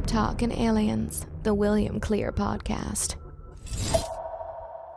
[0.00, 3.16] Pop Talk and Aliens, the William Clear podcast.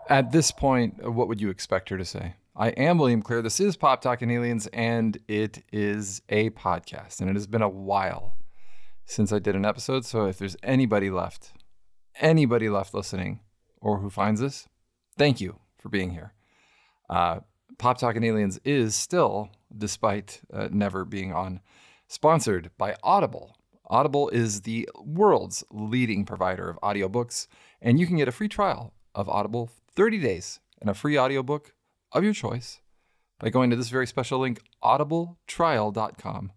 [0.08, 2.36] At this point, what would you expect her to say?
[2.56, 3.42] I am William Clear.
[3.42, 7.20] This is Pop Talk and Aliens, and it is a podcast.
[7.20, 8.38] And it has been a while
[9.04, 10.06] since I did an episode.
[10.06, 11.52] So if there's anybody left,
[12.22, 13.42] anybody left listening
[13.82, 14.70] or who finds this,
[15.18, 16.34] thank you for being here.
[17.10, 17.42] Uh,
[17.78, 21.60] Pop Talk and Aliens is still, despite uh, never being on,
[22.08, 23.58] sponsored by Audible.
[23.88, 27.48] Audible is the world's leading provider of audiobooks,
[27.82, 31.74] and you can get a free trial of Audible 30 days and a free audiobook
[32.12, 32.80] of your choice
[33.40, 36.52] by going to this very special link, audibletrial.com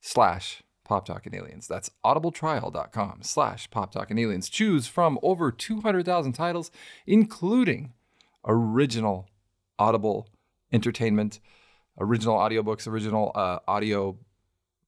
[0.00, 1.68] slash Pop Talk and Aliens.
[1.68, 4.48] That's audibletrial.com slash Pop Talk and Aliens.
[4.48, 6.70] Choose from over 200,000 titles,
[7.06, 7.92] including
[8.46, 9.28] original
[9.78, 10.28] Audible
[10.72, 11.40] entertainment,
[11.98, 14.18] original audiobooks, original uh, audio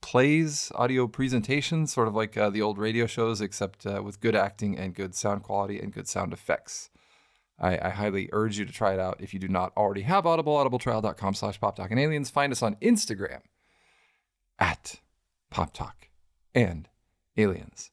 [0.04, 4.36] plays, audio presentations, sort of like uh, the old radio shows, except uh, with good
[4.36, 6.90] acting and good sound quality and good sound effects.
[7.58, 10.26] I, I, highly urge you to try it out if you do not already have
[10.26, 12.28] Audible, audibletrial.com slash Pop Talk and Aliens.
[12.28, 13.40] Find us on Instagram
[14.58, 15.00] at
[15.50, 16.08] Pop Talk
[16.54, 16.86] and
[17.38, 17.90] Aliens.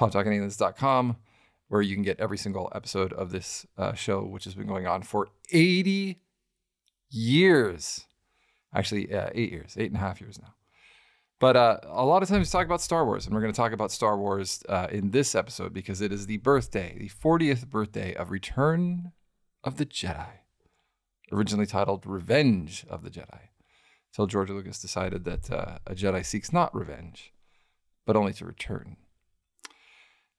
[0.00, 1.16] PopTalkandAliens.com,
[1.68, 4.86] where you can get every single episode of this uh, show, which has been going
[4.86, 6.22] on for 80
[7.10, 8.06] years.
[8.74, 10.54] Actually, uh, eight years, eight and a half years now.
[11.40, 13.56] But uh, a lot of times we talk about Star Wars, and we're going to
[13.56, 17.68] talk about Star Wars uh, in this episode because it is the birthday, the 40th
[17.68, 19.12] birthday of Return
[19.62, 20.26] of the Jedi,
[21.30, 23.50] originally titled Revenge of the Jedi,
[24.10, 27.32] until George Lucas decided that uh, a Jedi seeks not revenge,
[28.04, 28.96] but only to return.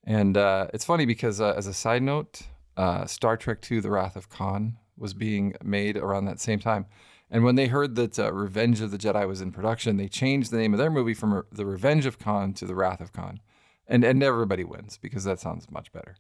[0.04, 2.42] And uh, it's funny because, uh, as a side note,
[2.76, 6.88] uh, Star Trek II The Wrath of Khan was being made around that same time.
[7.32, 10.52] And when they heard that uh, Revenge of the Jedi was in production, they changed
[10.52, 13.40] the name of their movie from The Revenge of Khan to The Wrath of Khan.
[13.88, 16.16] And, and everybody wins because that sounds much better.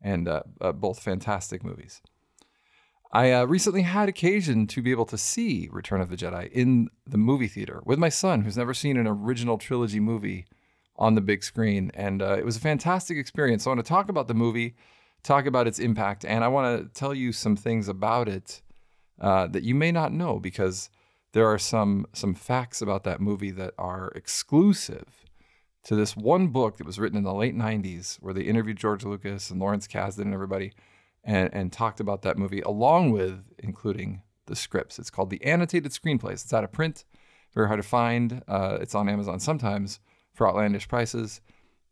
[0.00, 2.00] And uh, uh, both fantastic movies.
[3.12, 6.88] I uh, recently had occasion to be able to see Return of the Jedi in
[7.06, 10.46] the movie theater with my son, who's never seen an original trilogy movie
[10.96, 11.90] on the big screen.
[11.94, 13.64] And uh, it was a fantastic experience.
[13.64, 14.76] So I want to talk about the movie,
[15.22, 18.62] talk about its impact, and I want to tell you some things about it
[19.20, 20.90] uh, that you may not know because
[21.32, 25.24] there are some some facts about that movie that are exclusive
[25.84, 29.04] to this one book that was written in the late 90s where they interviewed George
[29.04, 30.72] Lucas and Lawrence Kasdan and everybody
[31.22, 34.98] and, and talked about that movie along with including the scripts.
[34.98, 36.44] It's called The Annotated Screenplays.
[36.44, 37.04] It's out of print,
[37.54, 38.42] very hard to find.
[38.48, 40.00] Uh, it's on Amazon sometimes
[40.32, 41.40] for outlandish prices,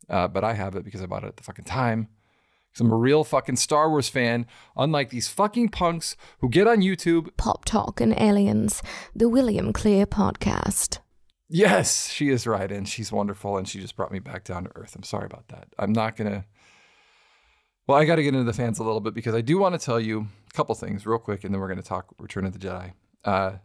[0.09, 2.09] uh, but I have it because I bought it at the fucking time.
[2.81, 4.47] I'm a real fucking Star Wars fan,
[4.77, 7.29] unlike these fucking punks who get on YouTube.
[7.37, 8.83] Pop Talk and Aliens,
[9.15, 10.99] the William Clear podcast.
[11.49, 14.71] Yes, she is right, and she's wonderful, and she just brought me back down to
[14.75, 14.97] earth.
[14.97, 15.69] I'm sorry about that.
[15.79, 16.47] I'm not gonna.
[17.87, 19.79] Well, I got to get into the fans a little bit because I do want
[19.79, 22.47] to tell you a couple things real quick, and then we're going to talk Return
[22.47, 22.93] of the Jedi.
[23.25, 23.59] Uh,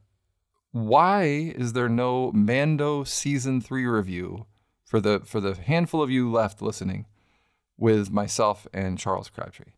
[0.72, 4.46] why is there no Mando season three review
[4.84, 7.06] for the for the handful of you left listening?
[7.80, 9.72] With myself and Charles Crabtree.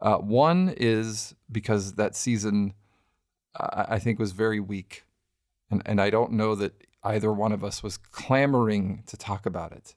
[0.00, 2.74] Uh, one is because that season,
[3.58, 5.04] uh, I think, was very weak.
[5.70, 9.72] And, and I don't know that either one of us was clamoring to talk about
[9.72, 9.94] it.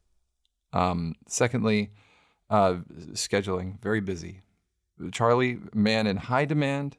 [0.74, 1.92] Um, secondly,
[2.50, 2.78] uh,
[3.14, 4.42] scheduling, very busy.
[5.12, 6.98] Charlie, man in high demand.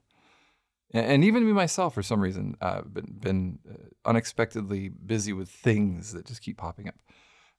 [0.93, 5.49] And, and even me myself, for some reason, uh, been, been uh, unexpectedly busy with
[5.49, 6.97] things that just keep popping up.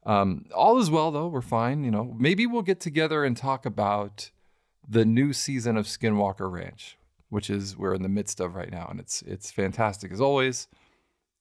[0.03, 1.27] Um, all is well though.
[1.27, 1.83] We're fine.
[1.83, 4.31] You know, maybe we'll get together and talk about
[4.87, 6.97] the new season of Skinwalker Ranch,
[7.29, 10.67] which is we're in the midst of right now, and it's it's fantastic as always.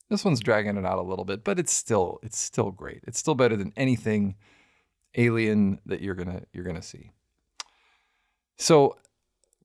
[0.09, 3.03] This one's dragging it out a little bit, but it's still it's still great.
[3.06, 4.37] It's still better than anything
[5.16, 7.12] alien that you're gonna you're gonna see.
[8.56, 8.97] So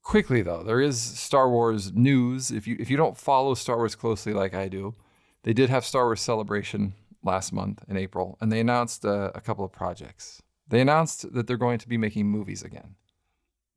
[0.02, 2.52] quickly though, there is Star Wars news.
[2.52, 4.96] If you if you don't follow Star Wars closely like I do,
[5.44, 6.94] they did have Star Wars Celebration
[7.26, 10.42] last month in April, and they announced uh, a couple of projects.
[10.68, 12.96] They announced that they're going to be making movies again.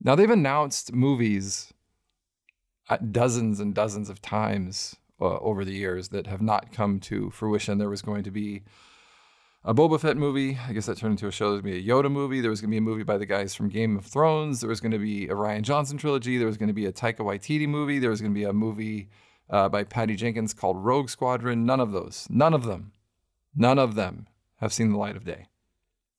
[0.00, 1.73] Now, they've announced movies
[3.11, 7.79] dozens and dozens of times uh, over the years that have not come to fruition.
[7.79, 8.62] There was going to be
[9.65, 10.59] a Boba Fett movie.
[10.67, 11.50] I guess that turned into a show.
[11.50, 12.41] There's going to be a Yoda movie.
[12.41, 14.61] There was going to be a movie by the guys from Game of Thrones.
[14.61, 16.39] There was going to be a Rian Johnson trilogy.
[16.39, 17.99] There was going to be a Taika Waititi movie.
[17.99, 19.09] There was going to be a movie
[19.50, 21.67] uh, by Patty Jenkins called Rogue Squadron.
[21.67, 22.27] None of those.
[22.31, 22.93] None of them
[23.59, 25.47] None of them have seen the light of day.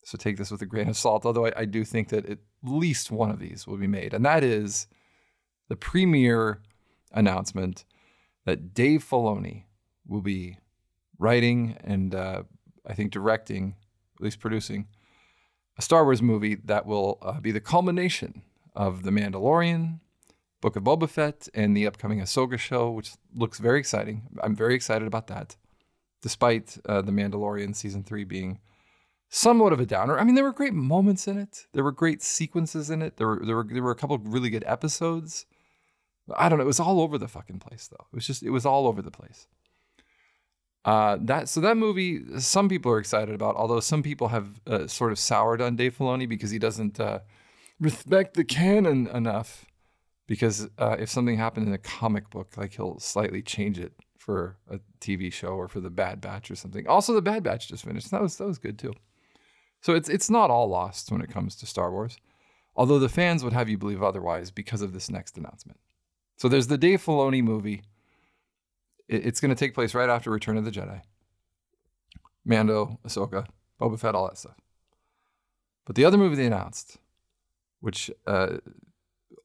[0.04, 2.40] So take this with a grain of salt, although I, I do think that at
[2.62, 4.14] least one of these will be made.
[4.14, 4.88] And that is
[5.70, 6.62] the premier
[7.14, 7.86] announcement
[8.46, 9.64] that Dave Filoni
[10.06, 10.58] will be
[11.18, 12.44] writing and uh,
[12.86, 13.76] I think directing,
[14.18, 14.88] at least producing,
[15.78, 18.42] a Star Wars movie that will uh, be the culmination
[18.76, 20.00] of The Mandalorian,
[20.60, 24.24] Book of Boba Fett, and the upcoming Ahsoka show, which looks very exciting.
[24.44, 25.56] I'm very excited about that,
[26.22, 28.60] despite uh, The Mandalorian season three being
[29.30, 30.20] somewhat of a downer.
[30.20, 31.68] I mean, there were great moments in it.
[31.74, 33.18] There were great sequences in it.
[33.18, 35.46] There were there were there were a couple of really good episodes.
[36.36, 36.64] I don't know.
[36.64, 38.06] It was all over the fucking place, though.
[38.12, 39.48] It was just it was all over the place.
[40.86, 43.56] Uh, that so that movie, some people are excited about.
[43.56, 47.20] Although some people have uh, sort of soured on Dave Filoni because he doesn't uh,
[47.80, 49.66] respect the canon enough.
[50.28, 53.94] Because uh, if something happened in a comic book, like he'll slightly change it
[54.30, 56.88] for a TV show or for the Bad Batch or something.
[56.88, 58.12] Also, the Bad Batch just finished.
[58.12, 58.94] That was that was good too.
[59.82, 62.16] So it's it's not all lost when it comes to Star Wars,
[62.76, 65.80] although the fans would have you believe otherwise because of this next announcement.
[66.38, 67.82] So there's the Dave Filoni movie.
[69.08, 71.02] It's going to take place right after Return of the Jedi.
[72.46, 73.48] Mando, Ahsoka,
[73.82, 74.58] Boba Fett, all that stuff.
[75.86, 76.98] But the other movie they announced,
[77.80, 78.58] which uh,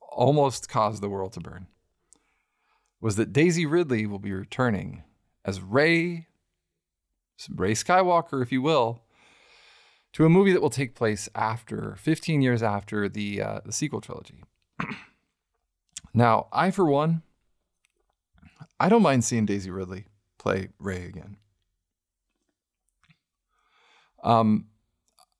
[0.03, 1.69] almost caused the world to burn,
[3.05, 5.03] was that Daisy Ridley will be returning
[5.45, 6.27] as Rey,
[7.55, 9.03] Rey Skywalker, if you will,
[10.15, 14.01] to a movie that will take place after 15 years after the uh, the sequel
[14.01, 14.43] trilogy.
[16.15, 17.21] now, I for one,
[18.81, 20.07] I don't mind seeing Daisy Ridley
[20.39, 21.37] play Rey again.
[24.23, 24.69] Um,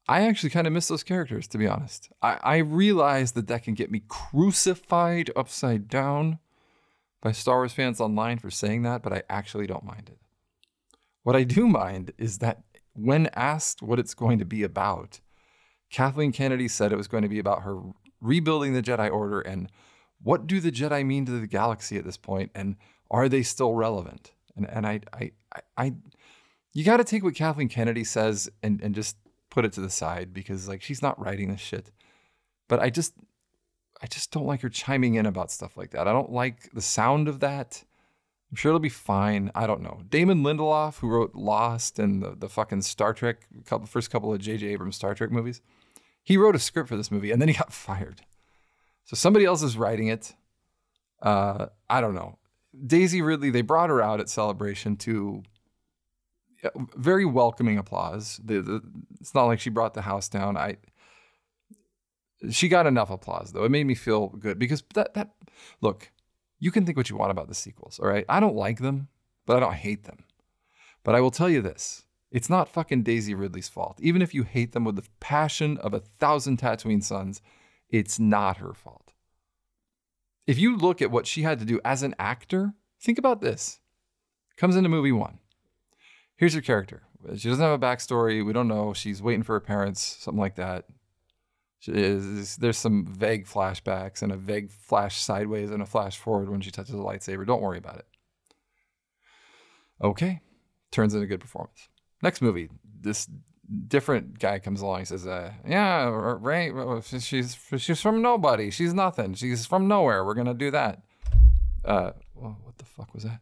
[0.07, 2.11] I actually kind of miss those characters, to be honest.
[2.21, 6.41] I, I realize that that can get me crucified upside down
[7.25, 10.19] by Star Wars fans online for saying that, but I actually don't mind it.
[11.23, 12.63] What I do mind is that
[12.93, 15.21] when asked what it's going to be about,
[15.91, 17.81] Kathleen Kennedy said it was going to be about her
[18.21, 19.71] rebuilding the Jedi Order and
[20.23, 22.77] what do the Jedi mean to the galaxy at this point, and
[23.11, 24.33] are they still relevant?
[24.57, 25.95] And and I I I, I
[26.73, 29.17] you got to take what Kathleen Kennedy says and and just
[29.51, 31.91] put it to the side because like she's not writing this shit.
[32.69, 33.15] But I just
[34.05, 36.07] I just don't like her chiming in about stuff like that.
[36.07, 37.83] I don't like the sound of that.
[38.51, 39.51] I'm sure it'll be fine.
[39.55, 40.03] I don't know.
[40.11, 44.41] Damon Lindelof, who wrote Lost and the, the fucking Star Trek, couple, first couple of
[44.41, 44.67] J.J.
[44.67, 45.63] Abrams Star Trek movies,
[46.23, 48.21] he wrote a script for this movie and then he got fired.
[49.05, 50.35] So somebody else is writing it.
[51.23, 52.37] Uh, I don't know.
[52.87, 55.43] Daisy Ridley, they brought her out at Celebration to
[56.95, 58.39] very welcoming applause.
[58.45, 58.83] The, the,
[59.19, 60.59] it's not like she brought the house down.
[60.59, 60.77] I
[62.51, 63.65] she got enough applause though.
[63.65, 65.31] It made me feel good because that that
[65.81, 66.11] look,
[66.59, 68.25] you can think what you want about the sequels, all right?
[68.29, 69.09] I don't like them,
[69.47, 70.25] but I don't hate them.
[71.03, 73.99] But I will tell you this it's not fucking Daisy Ridley's fault.
[74.01, 77.41] Even if you hate them with the passion of a thousand Tatooine suns,
[77.89, 79.13] it's not her fault.
[80.47, 83.79] If you look at what she had to do as an actor, think about this.
[84.57, 85.39] Comes into movie one.
[86.37, 87.03] Here's her character.
[87.37, 88.45] She doesn't have a backstory.
[88.45, 88.93] We don't know.
[88.93, 90.85] She's waiting for her parents, something like that
[91.89, 96.61] is, there's some vague flashbacks and a vague flash sideways and a flash forward when
[96.61, 97.47] she touches a lightsaber.
[97.47, 98.07] Don't worry about it.
[100.03, 100.41] Okay,
[100.91, 101.89] turns in a good performance.
[102.23, 102.69] Next movie,
[103.01, 103.29] this
[103.89, 105.01] different guy comes along.
[105.01, 106.73] He says, uh, "Yeah, Rey,
[107.03, 108.71] she's she's from nobody.
[108.71, 109.35] She's nothing.
[109.35, 110.25] She's from nowhere.
[110.25, 111.03] We're gonna do that."
[111.85, 113.41] Uh, well, what the fuck was that?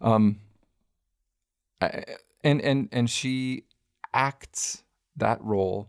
[0.00, 0.40] Um,
[1.80, 3.64] and and and she
[4.12, 4.82] acts
[5.16, 5.88] that role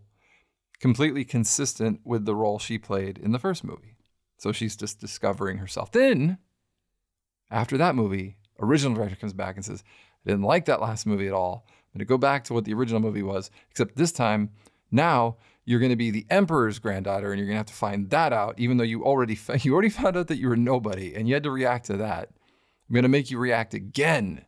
[0.81, 3.95] completely consistent with the role she played in the first movie.
[4.37, 5.91] So she's just discovering herself.
[5.91, 6.39] Then,
[7.51, 9.83] after that movie, original director comes back and says,
[10.25, 11.67] I didn't like that last movie at all.
[11.69, 14.49] I'm going to go back to what the original movie was, except this time,
[14.89, 18.09] now you're going to be the emperor's granddaughter and you're going to have to find
[18.09, 21.27] that out even though you already you already found out that you were nobody and
[21.27, 22.29] you had to react to that.
[22.89, 24.45] I'm going to make you react again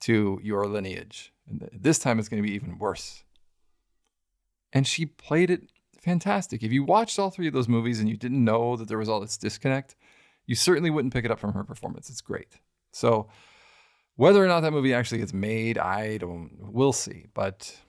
[0.00, 1.32] to your lineage.
[1.48, 3.22] And this time it's going to be even worse
[4.72, 6.62] and she played it fantastic.
[6.62, 9.08] If you watched all three of those movies and you didn't know that there was
[9.08, 9.96] all this disconnect,
[10.46, 12.10] you certainly wouldn't pick it up from her performance.
[12.10, 12.58] It's great.
[12.92, 13.28] So
[14.16, 17.26] whether or not that movie actually gets made, I don't we'll see.
[17.34, 17.80] But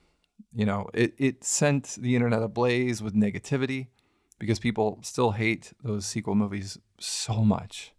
[0.54, 3.88] you know, it it sent the internet ablaze with negativity
[4.40, 7.94] because people still hate those sequel movies so much.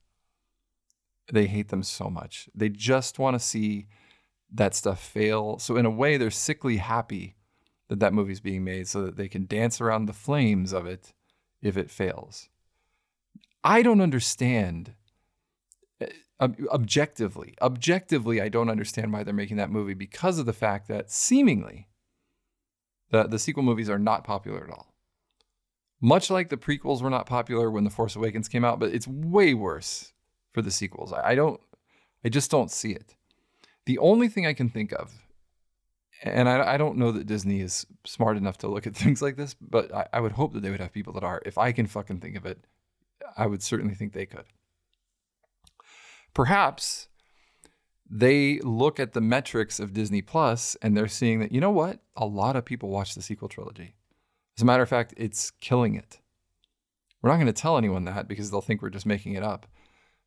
[1.32, 2.48] They hate them so much.
[2.54, 3.86] They just want to see
[4.52, 5.58] that stuff fail.
[5.58, 7.36] So in a way, they're sickly happy
[7.92, 11.12] that that movie's being made so that they can dance around the flames of it
[11.60, 12.48] if it fails.
[13.62, 14.94] I don't understand
[16.40, 17.54] uh, objectively.
[17.60, 21.88] Objectively, I don't understand why they're making that movie because of the fact that seemingly
[23.10, 24.94] the, the sequel movies are not popular at all.
[26.00, 29.06] Much like the prequels were not popular when The Force Awakens came out, but it's
[29.06, 30.14] way worse
[30.54, 31.12] for the sequels.
[31.12, 31.60] I, I don't,
[32.24, 33.16] I just don't see it.
[33.84, 35.12] The only thing I can think of
[36.22, 39.36] and I, I don't know that Disney is smart enough to look at things like
[39.36, 41.42] this, but I, I would hope that they would have people that are.
[41.44, 42.64] If I can fucking think of it,
[43.36, 44.44] I would certainly think they could.
[46.34, 47.08] Perhaps
[48.08, 52.00] they look at the metrics of Disney Plus and they're seeing that, you know what?
[52.16, 53.94] A lot of people watch the sequel trilogy.
[54.56, 56.20] As a matter of fact, it's killing it.
[57.22, 59.66] We're not going to tell anyone that because they'll think we're just making it up.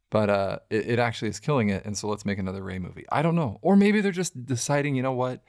[0.10, 1.86] But uh, it, it actually is killing it.
[1.86, 3.06] And so let's make another Rey movie.
[3.12, 3.60] I don't know.
[3.62, 5.44] Or maybe they're just deciding, you know what?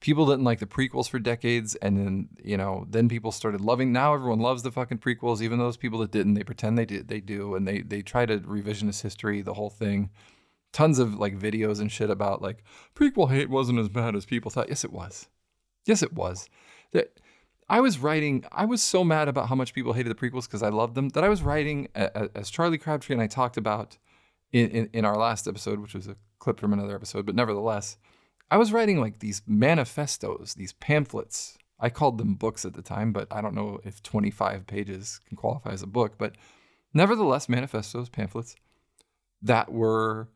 [0.00, 1.74] People didn't like the prequels for decades.
[1.76, 3.92] And then, you know, then people started loving.
[3.92, 5.42] Now everyone loves the fucking prequels.
[5.42, 7.54] Even those people that didn't, they pretend they did, they do.
[7.54, 10.10] And they, they try to revisionist history, the whole thing.
[10.72, 12.64] Tons of like videos and shit about like
[12.94, 14.68] prequel hate wasn't as bad as people thought.
[14.68, 15.28] Yes, it was.
[15.84, 16.48] Yes, it was.
[16.92, 17.20] That
[17.70, 20.62] I was writing, I was so mad about how much people hated the prequels because
[20.62, 23.96] I loved them that I was writing, as Charlie Crabtree and I talked about
[24.52, 27.96] in, in, in, our last episode, which was a clip from another episode, but nevertheless,
[28.50, 31.56] I was writing like these manifestos, these pamphlets.
[31.78, 35.36] I called them books at the time, but I don't know if 25 pages can
[35.36, 36.34] qualify as a book, but
[36.92, 38.56] nevertheless, manifestos, pamphlets
[39.42, 40.28] that were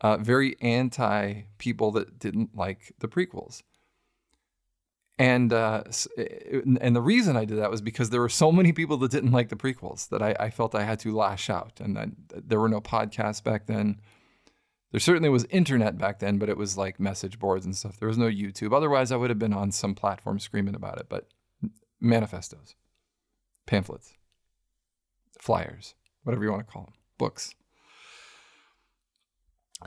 [0.00, 3.62] uh, very anti people that didn't like the prequels.
[5.20, 5.82] And uh,
[6.80, 9.32] and the reason I did that was because there were so many people that didn't
[9.32, 11.80] like the prequels that I, I felt I had to lash out.
[11.80, 14.00] And there were no podcasts back then.
[14.90, 17.98] There certainly was internet back then, but it was like message boards and stuff.
[17.98, 18.74] There was no YouTube.
[18.74, 21.06] Otherwise, I would have been on some platform screaming about it.
[21.08, 21.28] But
[22.00, 22.74] manifestos,
[23.66, 24.14] pamphlets,
[25.38, 27.54] flyers, whatever you want to call them, books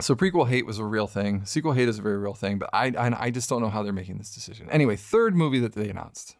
[0.00, 1.44] so prequel hate was a real thing.
[1.44, 3.82] Sequel hate is a very real thing, but I I, I just don't know how
[3.82, 4.70] they're making this decision.
[4.70, 6.36] Anyway, third movie that they announced.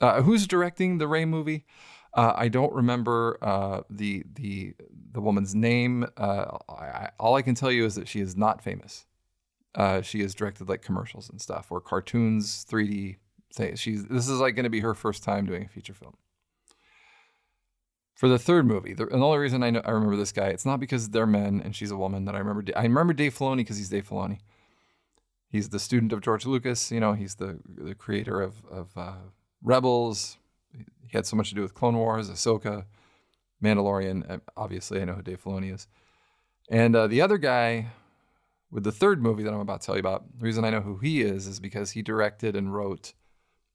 [0.00, 1.66] Uh, who's directing the Rey movie?
[2.14, 4.74] Uh, I don't remember uh, the the
[5.12, 6.06] the woman's name.
[6.16, 9.06] Uh, I, all I can tell you is that she is not famous.
[9.74, 13.16] Uh, she has directed like commercials and stuff or cartoons, 3D
[13.54, 13.78] things.
[13.78, 16.16] She's this is like going to be her first time doing a feature film
[18.20, 20.66] for the third movie, the, the only reason I know I remember this guy, it's
[20.66, 22.62] not because they're men and she's a woman that I remember.
[22.76, 24.40] I remember Dave Filoni because he's Dave Filoni.
[25.48, 26.92] He's the student of George Lucas.
[26.92, 29.14] You know, he's the the creator of of uh,
[29.62, 30.36] Rebels.
[30.72, 32.84] He had so much to do with Clone Wars, Ahsoka,
[33.62, 34.30] Mandalorian.
[34.30, 35.88] Uh, obviously, I know who Dave Filoni is.
[36.70, 37.88] And uh, the other guy
[38.70, 40.80] with the third movie that I'm about to tell you about, the reason I know
[40.80, 43.12] who he is is because he directed and wrote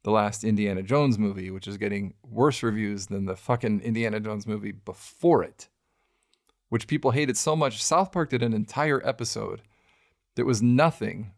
[0.03, 4.47] the last Indiana Jones movie, which is getting worse reviews than the fucking Indiana Jones
[4.47, 5.67] movie before it,
[6.69, 7.83] which people hated so much.
[7.83, 9.61] South Park did an entire episode
[10.35, 11.31] that was nothing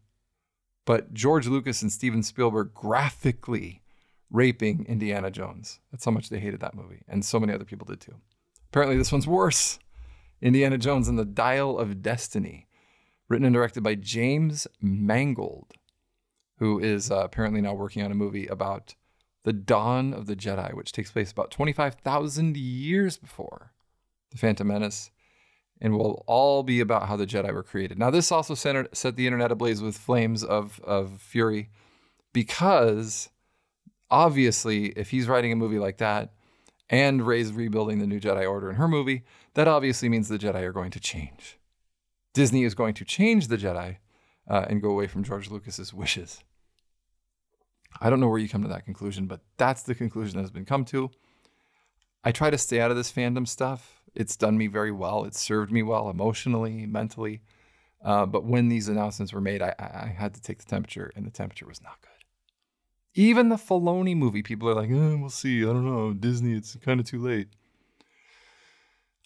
[0.84, 3.82] but George Lucas and Steven Spielberg graphically
[4.30, 5.80] raping Indiana Jones.
[5.90, 7.02] That's how much they hated that movie.
[7.08, 8.16] And so many other people did too.
[8.70, 9.78] Apparently, this one's worse
[10.40, 12.68] Indiana Jones and the Dial of Destiny,
[13.28, 15.72] written and directed by James Mangold
[16.58, 18.94] who is uh, apparently now working on a movie about
[19.44, 23.72] the dawn of the Jedi, which takes place about 25,000 years before
[24.30, 25.10] the Phantom Menace,
[25.80, 27.98] and will all be about how the Jedi were created.
[27.98, 31.70] Now, this also centered, set the internet ablaze with flames of, of fury
[32.32, 33.30] because
[34.10, 36.32] obviously, if he's writing a movie like that
[36.90, 39.24] and Rey's rebuilding the new Jedi Order in her movie,
[39.54, 41.58] that obviously means the Jedi are going to change.
[42.34, 43.96] Disney is going to change the Jedi
[44.48, 46.42] uh, and go away from George Lucas's wishes.
[48.00, 50.50] I don't know where you come to that conclusion, but that's the conclusion that has
[50.50, 51.10] been come to.
[52.24, 54.02] I try to stay out of this fandom stuff.
[54.14, 55.24] It's done me very well.
[55.24, 57.40] It's served me well emotionally, mentally.
[58.04, 61.26] Uh, but when these announcements were made, I, I, had to take the temperature, and
[61.26, 62.17] the temperature was not good.
[63.18, 65.62] Even the Filoni movie, people are like, eh, we'll see.
[65.62, 66.12] I don't know.
[66.12, 67.48] Disney, it's kind of too late.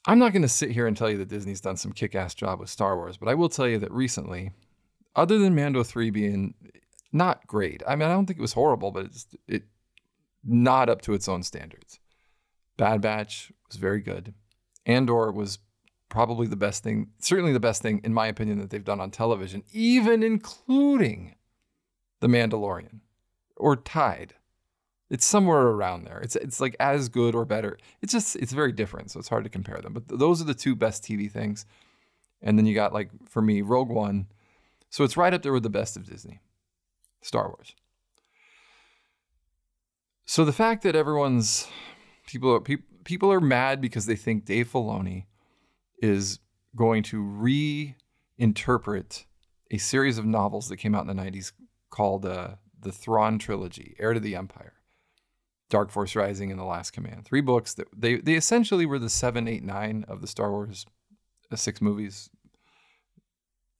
[0.06, 2.34] I'm not going to sit here and tell you that Disney's done some kick ass
[2.34, 4.52] job with Star Wars, but I will tell you that recently,
[5.14, 6.54] other than Mando 3 being
[7.12, 7.82] not great.
[7.86, 9.64] I mean, I don't think it was horrible, but it's it
[10.42, 12.00] not up to its own standards.
[12.78, 14.32] Bad Batch was very good.
[14.86, 15.58] Andor was
[16.08, 19.10] probably the best thing, certainly the best thing in my opinion that they've done on
[19.10, 21.34] television, even including
[22.20, 23.01] The Mandalorian
[23.62, 24.34] or tied.
[25.08, 26.20] It's somewhere around there.
[26.20, 27.78] It's it's like as good or better.
[28.00, 29.92] It's just it's very different, so it's hard to compare them.
[29.92, 31.66] But th- those are the two best TV things.
[32.40, 34.26] And then you got like for me Rogue One.
[34.90, 36.40] So it's right up there with the best of Disney.
[37.20, 37.74] Star Wars.
[40.24, 41.68] So the fact that everyone's
[42.26, 45.26] people are pe- people are mad because they think Dave Filoni
[46.00, 46.40] is
[46.74, 47.22] going to
[48.38, 49.24] reinterpret
[49.70, 51.52] a series of novels that came out in the 90s
[51.90, 54.74] called uh, the Thrawn trilogy, Heir to the Empire,
[55.70, 57.24] Dark Force Rising, and The Last Command.
[57.24, 60.86] Three books that they they essentially were the seven, eight, nine of the Star Wars
[61.50, 62.30] uh, six movies.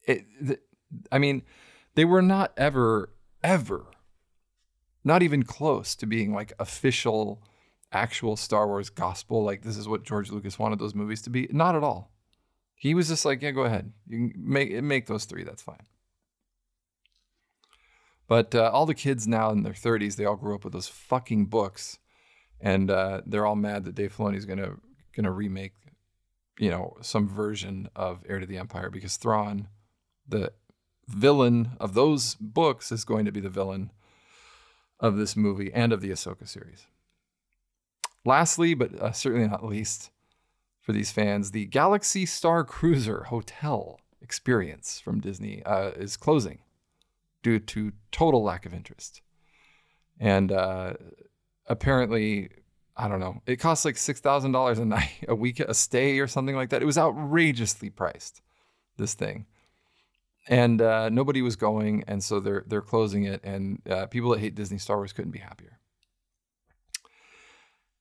[0.07, 0.59] It, the,
[1.11, 1.43] I mean,
[1.95, 3.11] they were not ever
[3.43, 3.87] ever,
[5.05, 7.43] not even close to being like official,
[7.93, 9.45] actual Star Wars gospel.
[9.45, 11.49] Like this is what George Lucas wanted those movies to be.
[11.51, 12.11] Not at all.
[12.75, 13.93] He was just like, yeah, go ahead.
[14.09, 15.45] You can make make those three.
[15.45, 15.87] That's fine.
[18.29, 20.89] But uh, all the kids now in their 30s, they all grew up with those
[20.89, 21.99] fucking books,
[22.61, 24.77] and uh, they're all mad that Dave Filoni is gonna
[25.15, 25.75] gonna remake,
[26.59, 29.69] you know, some version of Heir to the Empire because Thrawn,
[30.27, 30.53] the
[31.09, 33.91] villain of those books, is going to be the villain
[35.01, 36.87] of this movie and of the Ahsoka series.
[38.25, 40.11] Lastly, but uh, certainly not least,
[40.81, 46.61] for these fans, the Galaxy Star Cruiser Hotel experience from Disney uh, is closing
[47.43, 49.21] due to total lack of interest.
[50.19, 50.95] And uh,
[51.67, 52.51] apparently,
[52.97, 56.57] I don't know, it costs like $6,000 a night, a week, a stay or something
[56.57, 56.83] like that.
[56.83, 58.41] It was outrageously priced,
[58.97, 59.47] this thing.
[60.49, 63.45] And uh, nobody was going, and so they're they're closing it.
[63.45, 65.79] And uh, people that hate Disney Star Wars couldn't be happier.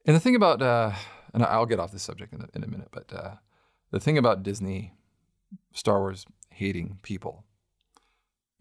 [0.08, 0.92] And the thing about, uh,
[1.36, 3.36] and I'll get off this subject in a, in a minute, but uh,
[3.92, 4.96] the thing about Disney
[5.72, 7.46] Star Wars hating people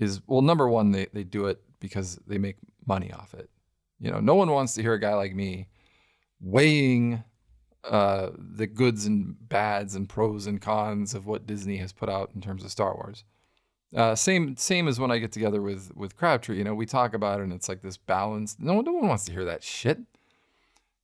[0.00, 3.50] is well, number one, they, they do it because they make money off it.
[4.00, 5.68] You know, no one wants to hear a guy like me
[6.40, 7.22] weighing
[7.84, 12.30] uh, the goods and bads and pros and cons of what Disney has put out
[12.34, 13.24] in terms of Star Wars.
[13.94, 16.58] Uh, same same as when I get together with with Crabtree.
[16.58, 18.56] You know, we talk about it and it's like this balance.
[18.58, 19.98] No, one, no one wants to hear that shit.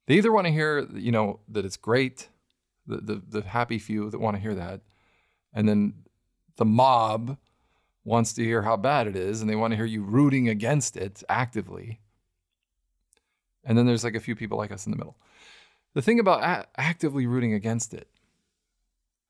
[0.06, 2.28] They either want to hear, you know, that it's great,
[2.86, 4.82] the the, the happy few that want to hear that,
[5.52, 5.94] and then
[6.56, 7.38] the mob
[8.06, 10.96] wants to hear how bad it is and they want to hear you rooting against
[10.96, 12.00] it actively.
[13.64, 15.16] And then there's like a few people like us in the middle.
[15.92, 18.08] The thing about a- actively rooting against it,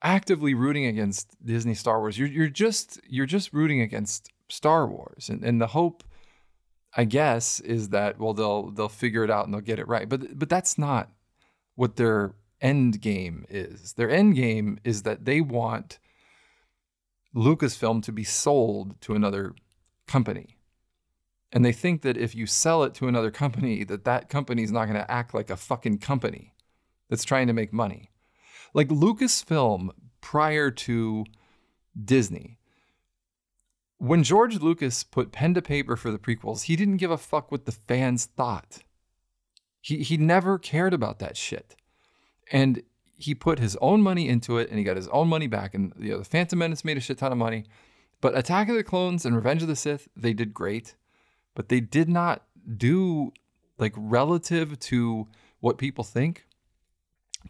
[0.03, 5.27] actively rooting against Disney Star Wars, you're, you're just you're just rooting against Star Wars,
[5.27, 6.03] and, and the hope,
[6.95, 10.07] I guess, is that well they'll they'll figure it out and they'll get it right.
[10.07, 11.09] But but that's not
[11.75, 13.93] what their end game is.
[13.93, 15.97] Their end game is that they want
[17.35, 19.53] Lucasfilm to be sold to another
[20.07, 20.57] company.
[21.51, 24.71] And they think that if you sell it to another company, that that company is
[24.71, 26.53] not going to act like a fucking company
[27.09, 28.11] that's trying to make money.
[28.73, 31.25] Like Lucasfilm prior to
[32.03, 32.57] Disney,
[33.97, 37.51] when George Lucas put pen to paper for the prequels, he didn't give a fuck
[37.51, 38.79] what the fans thought.
[39.81, 41.75] He, he never cared about that shit.
[42.51, 42.83] And
[43.17, 45.73] he put his own money into it and he got his own money back.
[45.73, 47.65] And you know, the Phantom Menace made a shit ton of money.
[48.21, 50.95] But Attack of the Clones and Revenge of the Sith, they did great.
[51.55, 52.43] But they did not
[52.77, 53.33] do
[53.77, 55.27] like relative to
[55.59, 56.45] what people think.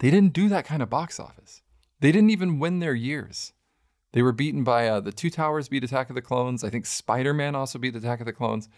[0.00, 1.62] They didn't do that kind of box office.
[2.00, 3.52] They didn't even win their years.
[4.12, 6.64] They were beaten by uh, the Two Towers beat Attack of the Clones.
[6.64, 8.68] I think Spider Man also beat Attack of the Clones,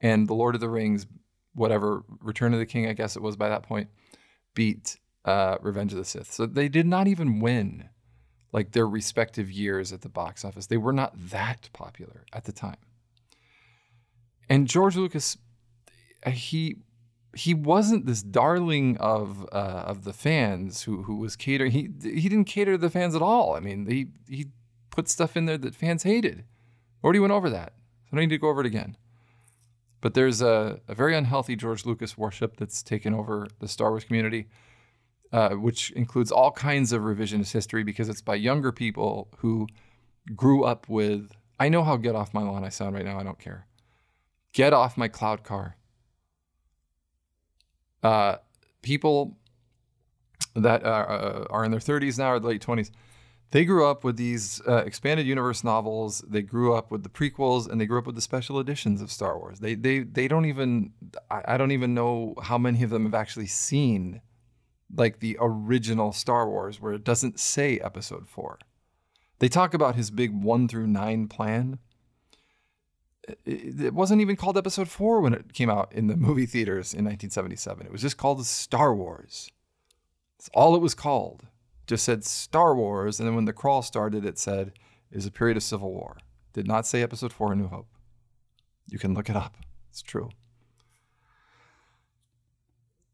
[0.00, 1.06] and the Lord of the Rings,
[1.54, 3.88] whatever Return of the King, I guess it was by that point,
[4.54, 6.32] beat uh, Revenge of the Sith.
[6.32, 7.88] So they did not even win
[8.52, 10.66] like their respective years at the box office.
[10.66, 12.78] They were not that popular at the time.
[14.48, 15.38] And George Lucas,
[16.24, 16.78] uh, he
[17.36, 21.70] he wasn't this darling of uh, of the fans who who was catering.
[21.70, 23.54] He he didn't cater to the fans at all.
[23.54, 24.48] I mean, he he
[24.90, 26.44] put stuff in there that fans hated.
[27.04, 27.74] Already went over that.
[28.04, 28.96] So I don't need to go over it again.
[30.00, 34.04] But there's a, a very unhealthy George Lucas worship that's taken over the Star Wars
[34.04, 34.48] community
[35.32, 39.66] uh, which includes all kinds of revisionist history because it's by younger people who
[40.34, 41.32] grew up with.
[41.58, 43.18] I know how get off my lawn I sound right now.
[43.18, 43.66] I don't care.
[44.52, 45.76] Get off my cloud car.
[48.02, 48.36] Uh,
[48.82, 49.36] people
[50.54, 52.90] that are, uh, are in their 30s now or late 20s,
[53.52, 56.24] they grew up with these uh, expanded universe novels.
[56.28, 59.10] They grew up with the prequels, and they grew up with the special editions of
[59.10, 59.58] Star Wars.
[59.58, 60.92] They they they don't even
[61.30, 64.20] I, I don't even know how many of them have actually seen
[64.94, 68.58] like the original Star Wars, where it doesn't say episode four.
[69.38, 71.78] They talk about his big one through nine plan.
[73.44, 77.04] It wasn't even called episode four when it came out in the movie theaters in
[77.04, 77.86] 1977.
[77.86, 79.50] It was just called Star Wars.
[80.38, 81.42] That's all it was called.
[81.42, 83.20] It just said Star Wars.
[83.20, 84.72] And then when the crawl started, it said
[85.10, 86.18] is a period of civil war.
[86.52, 87.88] Did not say episode four, A New Hope.
[88.88, 89.56] You can look it up.
[89.90, 90.30] It's true.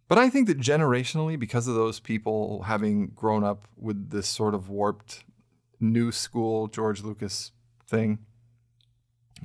[0.09, 4.55] But I think that generationally, because of those people having grown up with this sort
[4.55, 5.25] of warped
[5.81, 7.53] new school George Lucas
[7.87, 8.19] thing,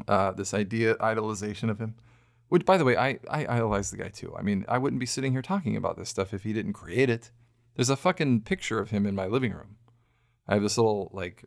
[0.08, 1.96] uh, this idea, idolization of him,
[2.50, 4.36] which, by the way, I, I idolize the guy too.
[4.38, 7.10] I mean, I wouldn't be sitting here talking about this stuff if he didn't create
[7.10, 7.32] it.
[7.76, 9.78] There's a fucking picture of him in my living room.
[10.48, 11.46] I have this little like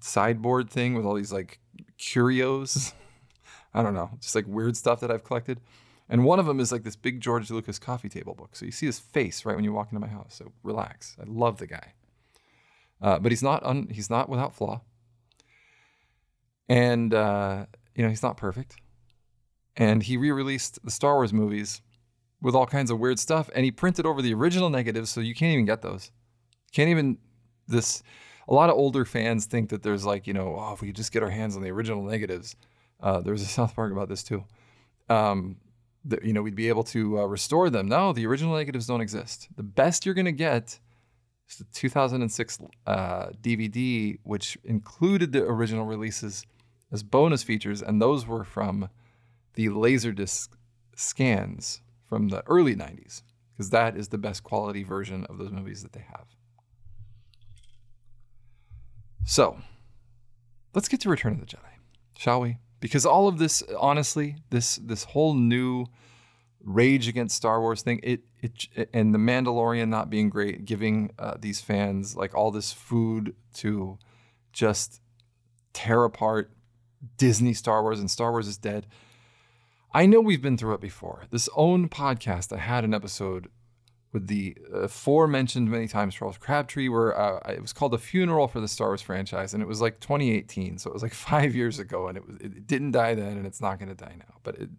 [0.00, 1.60] sideboard thing with all these like
[1.98, 2.92] curios.
[3.74, 5.60] I don't know, just like weird stuff that I've collected.
[6.08, 8.54] And one of them is like this big George Lucas coffee table book.
[8.54, 10.34] So you see his face right when you walk into my house.
[10.34, 11.16] So relax.
[11.20, 11.94] I love the guy,
[13.02, 14.82] uh, but he's not un- he's not without flaw.
[16.68, 18.76] And uh, you know he's not perfect.
[19.76, 21.82] And he re-released the Star Wars movies
[22.40, 25.34] with all kinds of weird stuff, and he printed over the original negatives, so you
[25.34, 26.10] can't even get those.
[26.72, 27.18] Can't even
[27.66, 28.02] this.
[28.48, 30.96] A lot of older fans think that there's like you know, oh, if we could
[30.96, 32.54] just get our hands on the original negatives.
[33.00, 34.44] Uh, there was a South Park about this too.
[35.08, 35.56] Um,
[36.06, 37.88] that you know we'd be able to uh, restore them.
[37.88, 39.48] No, the original negatives don't exist.
[39.56, 40.78] The best you're going to get
[41.48, 46.44] is the 2006 uh, DVD, which included the original releases
[46.92, 48.88] as bonus features, and those were from
[49.54, 50.48] the Laserdisc
[50.94, 55.82] scans from the early 90s, because that is the best quality version of those movies
[55.82, 56.26] that they have.
[59.24, 59.58] So,
[60.72, 61.80] let's get to Return of the Jedi,
[62.16, 62.58] shall we?
[62.86, 65.86] Because all of this honestly this this whole new
[66.62, 71.34] rage against Star Wars thing it it and the Mandalorian not being great giving uh,
[71.38, 73.98] these fans like all this food to
[74.52, 75.00] just
[75.72, 76.52] tear apart
[77.16, 78.86] Disney Star Wars and Star Wars is dead.
[79.92, 81.24] I know we've been through it before.
[81.30, 83.48] This own podcast I had an episode
[84.16, 88.60] with the aforementioned many times Charles Crabtree, where uh, it was called a funeral for
[88.60, 91.78] the Star Wars franchise, and it was like 2018, so it was like five years
[91.78, 94.36] ago, and it was it didn't die then, and it's not going to die now,
[94.42, 94.70] but it,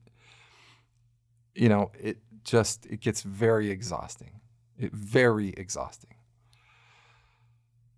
[1.54, 4.42] you know, it just it gets very exhausting,
[4.76, 6.16] it very exhausting.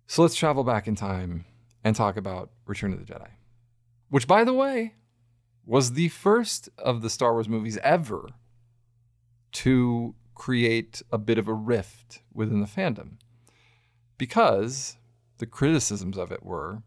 [0.08, 1.46] So let's travel back in time
[1.82, 3.30] and talk about Return of the Jedi,
[4.10, 4.92] which, by the way,
[5.64, 8.28] was the first of the Star Wars movies ever
[9.52, 13.18] to create a bit of a rift within the fandom
[14.16, 14.96] because
[15.36, 16.82] the criticisms of it were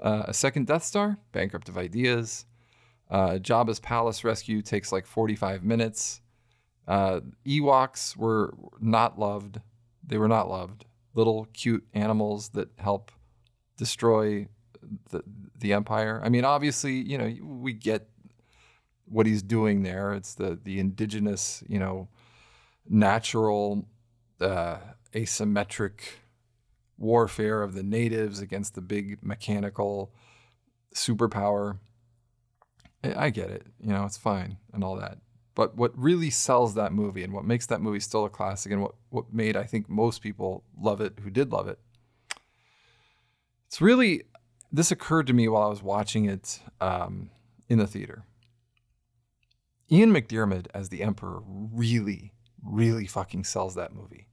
[0.00, 2.46] uh, a second Death Star, bankrupt of ideas.
[3.08, 6.20] Uh, Jabba's palace rescue takes like 45 minutes.
[6.88, 9.60] Uh, Ewoks were not loved.
[10.04, 10.84] They were not loved.
[11.14, 13.12] Little cute animals that help
[13.76, 14.48] destroy
[15.10, 15.22] the
[15.56, 16.20] the Empire.
[16.24, 18.08] I mean, obviously, you know, we get
[19.04, 20.12] what he's doing there.
[20.12, 22.08] It's the the indigenous, you know,
[22.88, 23.86] natural,
[24.40, 24.78] uh,
[25.12, 26.00] asymmetric
[26.96, 30.12] warfare of the natives against the big mechanical
[30.94, 31.78] superpower.
[33.04, 35.18] I get it, you know, it's fine and all that.
[35.54, 38.82] But what really sells that movie and what makes that movie still a classic and
[38.82, 41.78] what, what made, I think, most people love it who did love it,
[43.66, 44.22] it's really,
[44.72, 47.30] this occurred to me while I was watching it um,
[47.68, 48.24] in the theater.
[49.90, 54.28] Ian McDiarmid as the Emperor really really fucking sells that movie.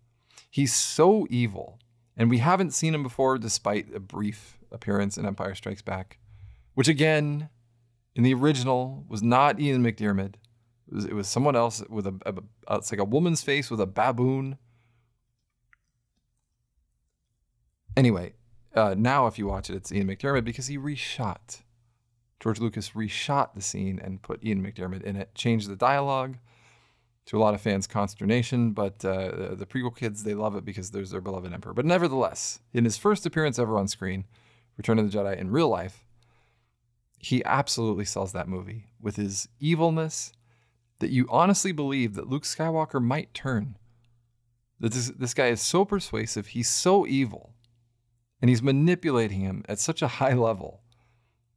[0.49, 1.79] He's so evil,
[2.15, 6.19] and we haven't seen him before despite a brief appearance in Empire Strikes Back,
[6.73, 7.49] which again,
[8.15, 10.35] in the original, was not Ian McDiarmid.
[10.87, 13.81] It was, it was someone else with a, a, it's like a woman's face with
[13.81, 14.57] a baboon.
[17.97, 18.33] Anyway,
[18.75, 21.61] uh, now if you watch it, it's Ian McDiarmid because he reshot.
[22.39, 26.37] George Lucas reshot the scene and put Ian McDiarmid in it, changed the dialogue,
[27.25, 30.91] to a lot of fans' consternation, but uh, the prequel kids, they love it because
[30.91, 31.73] there's their beloved Emperor.
[31.73, 34.25] But nevertheless, in his first appearance ever on screen,
[34.77, 36.05] Return of the Jedi in real life,
[37.17, 40.33] he absolutely sells that movie with his evilness
[40.99, 43.77] that you honestly believe that Luke Skywalker might turn.
[44.79, 47.53] That this, this guy is so persuasive, he's so evil,
[48.41, 50.81] and he's manipulating him at such a high level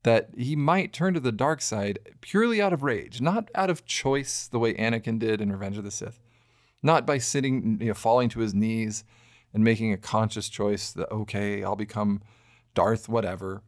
[0.04, 3.84] that he might turn to the dark side purely out of rage, not out of
[3.84, 6.20] choice the way Anakin did in Revenge of the Sith,
[6.82, 9.04] not by sitting, you know, falling to his knees
[9.52, 12.22] and making a conscious choice that okay, I'll become
[12.74, 13.62] Darth whatever,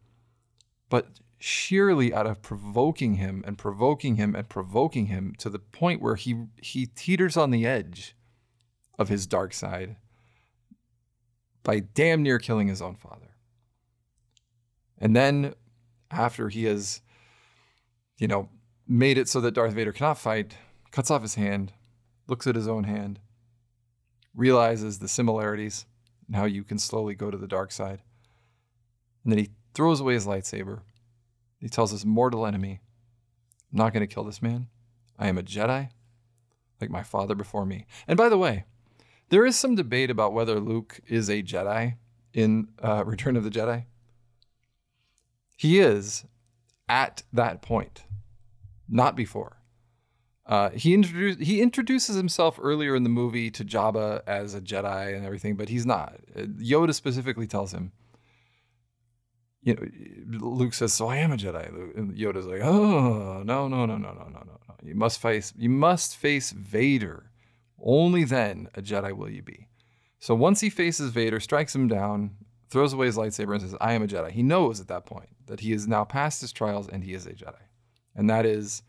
[0.89, 6.03] but sheerly out of provoking him and provoking him and provoking him to the point
[6.03, 8.15] where he he teeters on the edge
[8.99, 9.97] of his dark side
[11.63, 13.35] by damn near killing his own father.
[14.99, 15.55] And then
[16.11, 17.01] after he has,
[18.19, 18.49] you know,
[18.87, 20.57] made it so that Darth Vader cannot fight,
[20.91, 21.73] cuts off his hand,
[22.27, 23.21] looks at his own hand,
[24.35, 25.87] realizes the similarities
[26.27, 28.03] and how you can slowly go to the dark side.
[29.25, 30.81] And then he throws away his lightsaber.
[31.59, 32.81] He tells his mortal enemy,
[33.73, 34.69] I'm not going to kill this man.
[35.19, 35.91] I am a Jedi,
[36.81, 37.87] like my father before me.
[38.09, 38.65] And by the way,
[39.29, 41.97] there is some debate about whether Luke is a Jedi
[42.33, 43.85] in uh, Return of the Jedi.
[45.61, 46.25] He is
[46.89, 48.05] at that point,
[48.89, 49.59] not before.
[50.47, 55.15] Uh, he introduce, he introduces himself earlier in the movie to Jabba as a Jedi
[55.15, 56.15] and everything, but he's not.
[56.35, 57.93] Uh, Yoda specifically tells him,
[59.61, 63.85] you know, Luke says, "So I am a Jedi." And Yoda's like, "Oh no, no,
[63.85, 64.75] no, no, no, no, no, no!
[64.83, 67.33] You must face you must face Vader.
[67.79, 69.69] Only then a Jedi will you be."
[70.21, 72.37] So once he faces Vader, strikes him down,
[72.71, 75.31] throws away his lightsaber, and says, "I am a Jedi." He knows at that point
[75.47, 77.63] that he is now past his trials and he is a Jedi,
[78.15, 78.83] and that is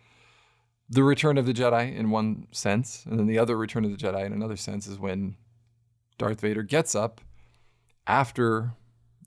[0.89, 3.98] the return of the Jedi in one sense, and then the other return of the
[3.98, 5.36] Jedi in another sense is when
[6.17, 7.22] Darth Vader gets up
[8.06, 8.74] after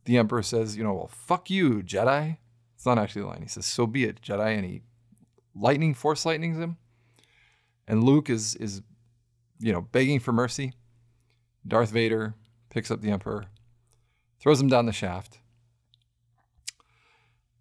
[0.04, 2.36] the Emperor says, you know, well, fuck you, Jedi.
[2.74, 3.42] It's not actually the line.
[3.42, 4.56] He says, so be it, Jedi.
[4.56, 4.82] And he
[5.54, 6.76] lightning, force lightnings him.
[7.88, 8.82] And Luke is, is,
[9.58, 10.74] you know, begging for mercy.
[11.66, 12.34] Darth Vader
[12.70, 13.46] picks up the Emperor,
[14.44, 15.38] throws him down the shaft.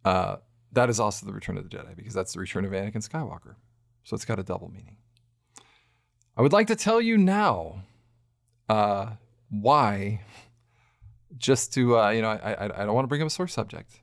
[0.03, 0.35] Uh,
[0.73, 3.55] that is also the return of the Jedi because that's the return of Anakin Skywalker.
[4.03, 4.97] So it's got a double meaning.
[6.35, 7.83] I would like to tell you now
[8.67, 9.11] uh,
[9.49, 10.21] why
[11.37, 13.47] just to uh, you know, I, I, I don't want to bring up a sore
[13.47, 14.01] subject,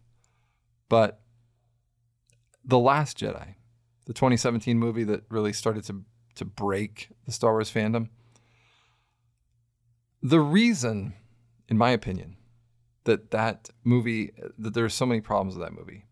[0.88, 1.20] but
[2.64, 3.56] the Last Jedi,
[4.06, 6.02] the 2017 movie that really started to
[6.36, 8.08] to break the Star Wars fandom.
[10.22, 11.12] The reason,
[11.68, 12.36] in my opinion,
[13.04, 16.04] that that movie that there's so many problems with that movie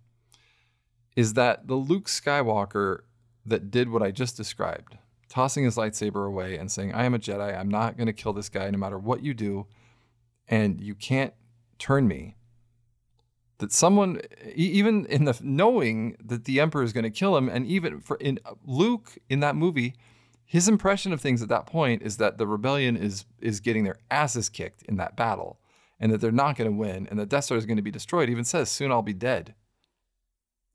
[1.16, 3.01] is that the Luke Skywalker
[3.44, 4.96] that did what I just described,
[5.29, 7.59] tossing his lightsaber away and saying, "I am a Jedi.
[7.59, 9.66] I'm not going to kill this guy no matter what you do."
[10.48, 11.35] and you can't
[11.79, 12.37] turn me.
[13.59, 14.20] That someone,
[14.55, 18.16] even in the knowing that the emperor is going to kill him, and even for
[18.16, 19.94] in Luke in that movie,
[20.44, 23.98] his impression of things at that point is that the rebellion is is getting their
[24.11, 25.59] asses kicked in that battle,
[26.01, 27.91] and that they're not going to win, and the Death Star is going to be
[27.91, 28.31] destroyed.
[28.31, 29.55] Even says, "Soon I'll be dead,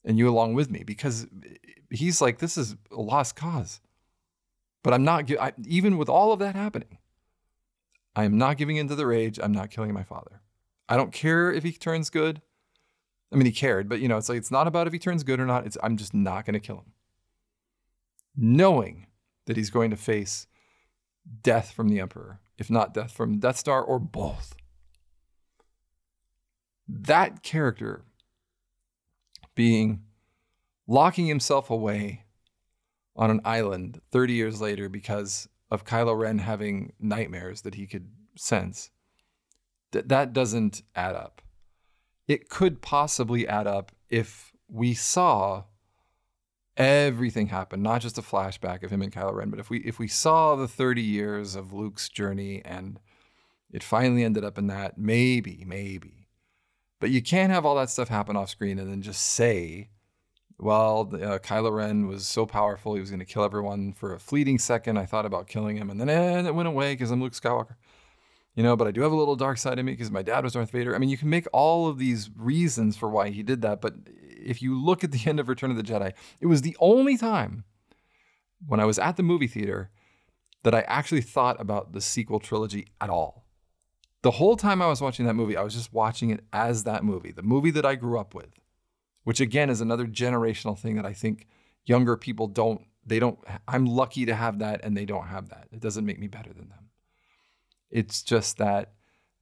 [0.04, 1.56] and you along with me," because eh,
[1.90, 3.82] he's like, "This is a lost cause."
[4.84, 6.98] But I'm not I, even with all of that happening.
[8.16, 9.40] I am not giving in to the rage.
[9.42, 10.42] I'm not killing my father.
[10.88, 12.42] I don't care if he turns good.
[13.32, 15.24] I mean, he cared, but you know, it's like it's not about if he turns
[15.24, 15.66] good or not.
[15.66, 16.94] It's I'm just not going to kill him.
[18.36, 19.08] Knowing
[19.46, 20.48] that he's going to face
[21.42, 24.56] death from the Emperor, if not death from Death Star or both.
[26.88, 28.04] That character
[29.56, 30.04] being
[30.88, 32.24] locking himself away
[33.16, 38.10] on an island 30 years later because of Kylo Ren having nightmares that he could
[38.36, 38.90] sense.
[39.92, 41.42] That that doesn't add up.
[42.28, 45.66] It could possibly add up if we saw
[46.76, 50.00] everything happen, not just a flashback of him and Kylo Ren, but if we if
[50.00, 53.00] we saw the 30 years of Luke's journey and
[53.72, 56.23] it finally ended up in that, maybe, maybe.
[57.04, 59.90] But you can't have all that stuff happen off screen and then just say
[60.58, 64.20] well, uh, Kylo Ren was so powerful, he was going to kill everyone for a
[64.22, 64.98] fleeting second.
[64.98, 67.76] I thought about killing him, and then eh, it went away because I'm Luke Skywalker.
[68.56, 70.46] You know, but I do have a little dark side in me because my dad
[70.46, 70.96] was Darth Vader.
[70.96, 73.96] I mean, you can make all of these reasons for why he did that, but
[74.08, 77.18] if you look at the end of Return of the Jedi, it was the only
[77.18, 77.66] time
[78.66, 79.92] when I was at the movie theater
[80.64, 83.43] that I actually thought about the sequel trilogy at all.
[84.24, 87.04] The whole time I was watching that movie, I was just watching it as that
[87.04, 88.60] movie, the movie that I grew up with
[89.24, 91.48] which again is another generational thing that I think
[91.86, 95.68] younger people don't they don't I'm lucky to have that and they don't have that.
[95.72, 96.90] It doesn't make me better than them.
[97.90, 98.94] It's just that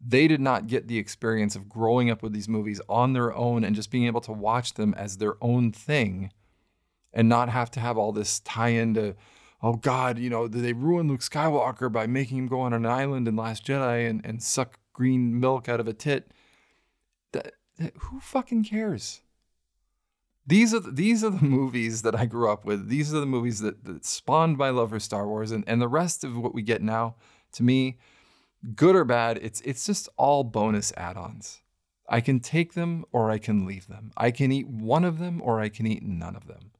[0.03, 3.63] they did not get the experience of growing up with these movies on their own
[3.63, 6.31] and just being able to watch them as their own thing
[7.13, 9.15] and not have to have all this tie into
[9.61, 13.27] oh god you know they ruin luke skywalker by making him go on an island
[13.27, 16.31] in last jedi and, and suck green milk out of a tit
[17.31, 19.21] that, that, who fucking cares
[20.45, 22.89] these are the, these are the movies that I grew up with.
[22.89, 25.87] These are the movies that, that spawned my love for Star Wars, and, and the
[25.87, 27.15] rest of what we get now,
[27.53, 27.99] to me,
[28.75, 31.61] good or bad, it's it's just all bonus add-ons.
[32.09, 34.11] I can take them or I can leave them.
[34.17, 36.71] I can eat one of them or I can eat none of them.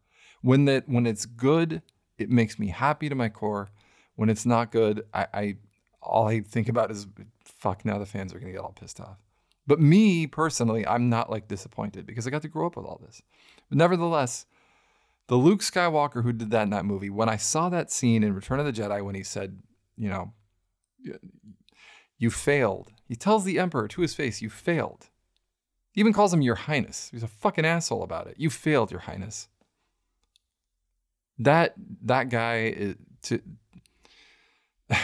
[0.41, 1.81] When that when it's good,
[2.21, 3.69] it makes me happy to my core.
[4.15, 5.55] When it's not good, I, I
[6.01, 7.07] all I think about is
[7.43, 7.85] fuck.
[7.85, 9.17] Now the fans are gonna get all pissed off.
[9.67, 13.01] But me personally, I'm not like disappointed because I got to grow up with all
[13.03, 13.21] this.
[13.69, 14.45] But nevertheless,
[15.27, 18.35] the Luke Skywalker who did that in that movie, when I saw that scene in
[18.35, 19.61] Return of the Jedi when he said,
[19.97, 20.33] you know,
[22.17, 22.91] you failed.
[23.07, 25.09] He tells the Emperor to his face, you failed.
[25.91, 27.09] He even calls him Your Highness.
[27.11, 28.35] He's a fucking asshole about it.
[28.37, 29.47] You failed, Your Highness.
[31.41, 31.73] That
[32.03, 33.41] that guy is to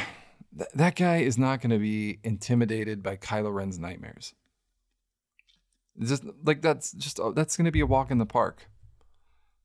[0.73, 4.33] that guy is not going to be intimidated by Kylo Ren's nightmares
[5.99, 8.69] just like that's just oh, that's going to be a walk in the park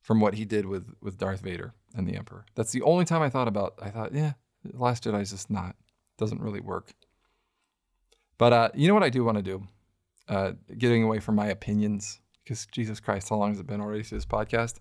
[0.01, 2.45] from what he did with with Darth Vader and the Emperor.
[2.55, 3.75] That's the only time I thought about.
[3.79, 4.33] I thought, yeah,
[4.73, 5.75] Last Jedi is just not
[6.17, 6.93] doesn't really work.
[8.39, 9.67] But uh, you know what I do want to do?
[10.27, 14.03] uh, getting away from my opinions, because Jesus Christ, how long has it been already
[14.03, 14.75] to this podcast?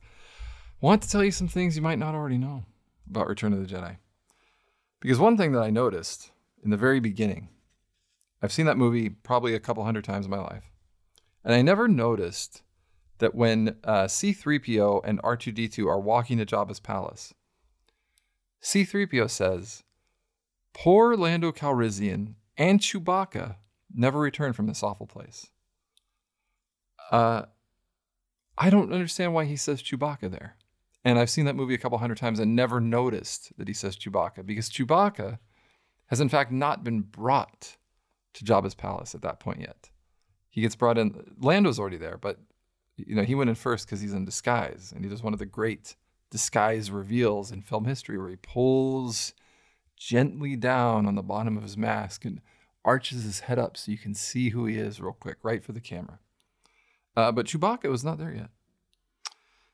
[0.83, 2.65] Want to tell you some things you might not already know
[3.09, 3.99] about Return of the Jedi.
[5.01, 6.33] Because one thing that I noticed
[6.65, 7.51] in the very beginning,
[8.43, 10.73] I've seen that movie probably a couple hundred times in my life,
[11.45, 12.63] and I never noticed
[13.19, 17.33] that when uh, C3PO and R2D2 are walking to Jabba's palace,
[18.61, 19.85] C3PO says,
[20.75, 23.55] Poor Lando Calrissian and Chewbacca
[23.95, 25.47] never return from this awful place.
[27.13, 27.43] Uh,
[28.59, 30.57] I don't understand why he says Chewbacca there.
[31.05, 33.97] And I've seen that movie a couple hundred times and never noticed that he says
[33.97, 35.39] Chewbacca because Chewbacca
[36.07, 37.77] has, in fact, not been brought
[38.35, 39.91] to Jabba's palace at that point yet.
[40.49, 41.35] He gets brought in.
[41.41, 42.39] Lando's already there, but
[42.97, 45.39] you know he went in first because he's in disguise, and he does one of
[45.39, 45.97] the great
[46.31, 49.33] disguise reveals in film history where he pulls
[49.97, 52.41] gently down on the bottom of his mask and
[52.85, 55.73] arches his head up so you can see who he is real quick, right for
[55.73, 56.19] the camera.
[57.17, 58.51] Uh, but Chewbacca was not there yet.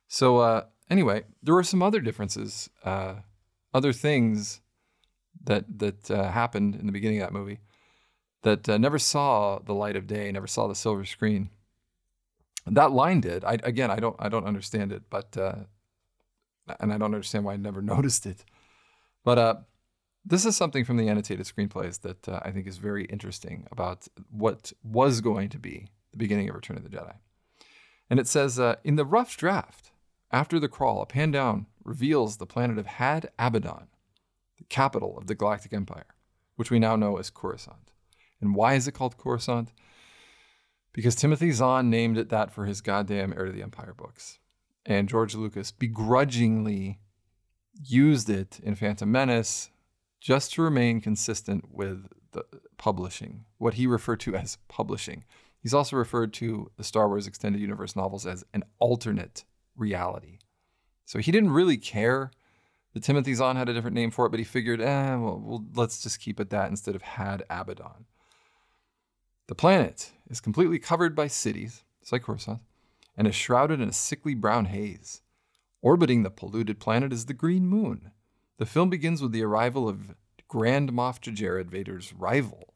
[0.08, 3.16] So uh, anyway, there were some other differences, uh,
[3.72, 4.60] other things
[5.42, 7.60] that that uh, happened in the beginning of that movie
[8.42, 11.50] that uh, never saw the light of day, never saw the silver screen.
[12.66, 13.44] That line did.
[13.44, 15.54] I, again, I don't I don't understand it, but uh,
[16.80, 18.44] and I don't understand why I never noticed it.
[19.24, 19.66] But
[20.28, 24.06] this is something from the annotated screenplays that uh, I think is very interesting about
[24.30, 27.14] what was going to be the beginning of Return of the Jedi.
[28.10, 29.90] And it says uh, In the rough draft,
[30.30, 33.88] after the crawl, a pan down reveals the planet of Had Abbadon,
[34.58, 36.14] the capital of the Galactic Empire,
[36.56, 37.92] which we now know as Coruscant.
[38.40, 39.72] And why is it called Coruscant?
[40.92, 44.38] Because Timothy Zahn named it that for his goddamn Heir to the Empire books.
[44.84, 46.98] And George Lucas begrudgingly
[47.82, 49.70] used it in Phantom Menace
[50.20, 52.44] just to remain consistent with the
[52.76, 55.24] publishing, what he referred to as publishing.
[55.60, 59.44] He's also referred to the Star Wars Extended Universe novels as an alternate
[59.78, 60.38] reality.
[61.04, 62.30] So he didn't really care
[62.92, 65.64] that Timothy Zahn had a different name for it, but he figured, eh, well, well
[65.74, 68.04] let's just keep it that instead of had Abbadon.
[69.46, 72.60] The planet is completely covered by cities, it's like Coruscant,
[73.16, 75.22] and is shrouded in a sickly brown haze.
[75.80, 78.10] Orbiting the polluted planet is the green moon,
[78.58, 80.16] the film begins with the arrival of
[80.48, 82.74] Grand Moff Jerjerrod, Vader's rival.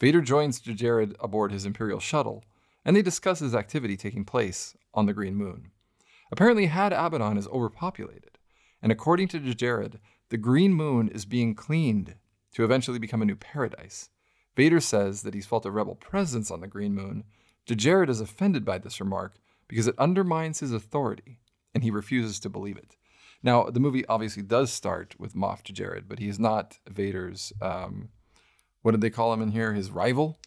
[0.00, 2.44] Vader joins Jerjerrod aboard his Imperial shuttle,
[2.84, 5.72] and they discuss his activity taking place on the Green Moon.
[6.30, 8.38] Apparently, Had Abbadon is overpopulated,
[8.82, 12.16] and according to Jerjerrod, the Green Moon is being cleaned
[12.52, 14.10] to eventually become a new paradise.
[14.56, 17.24] Vader says that he's felt a rebel presence on the Green Moon.
[17.66, 19.36] Jerjerrod is offended by this remark
[19.68, 21.40] because it undermines his authority,
[21.74, 22.96] and he refuses to believe it.
[23.42, 27.52] Now, the movie obviously does start with Moff Jerjerrod, but he is not Vader's.
[27.62, 28.08] Um,
[28.82, 29.74] what did they call him in here?
[29.74, 30.38] His rival?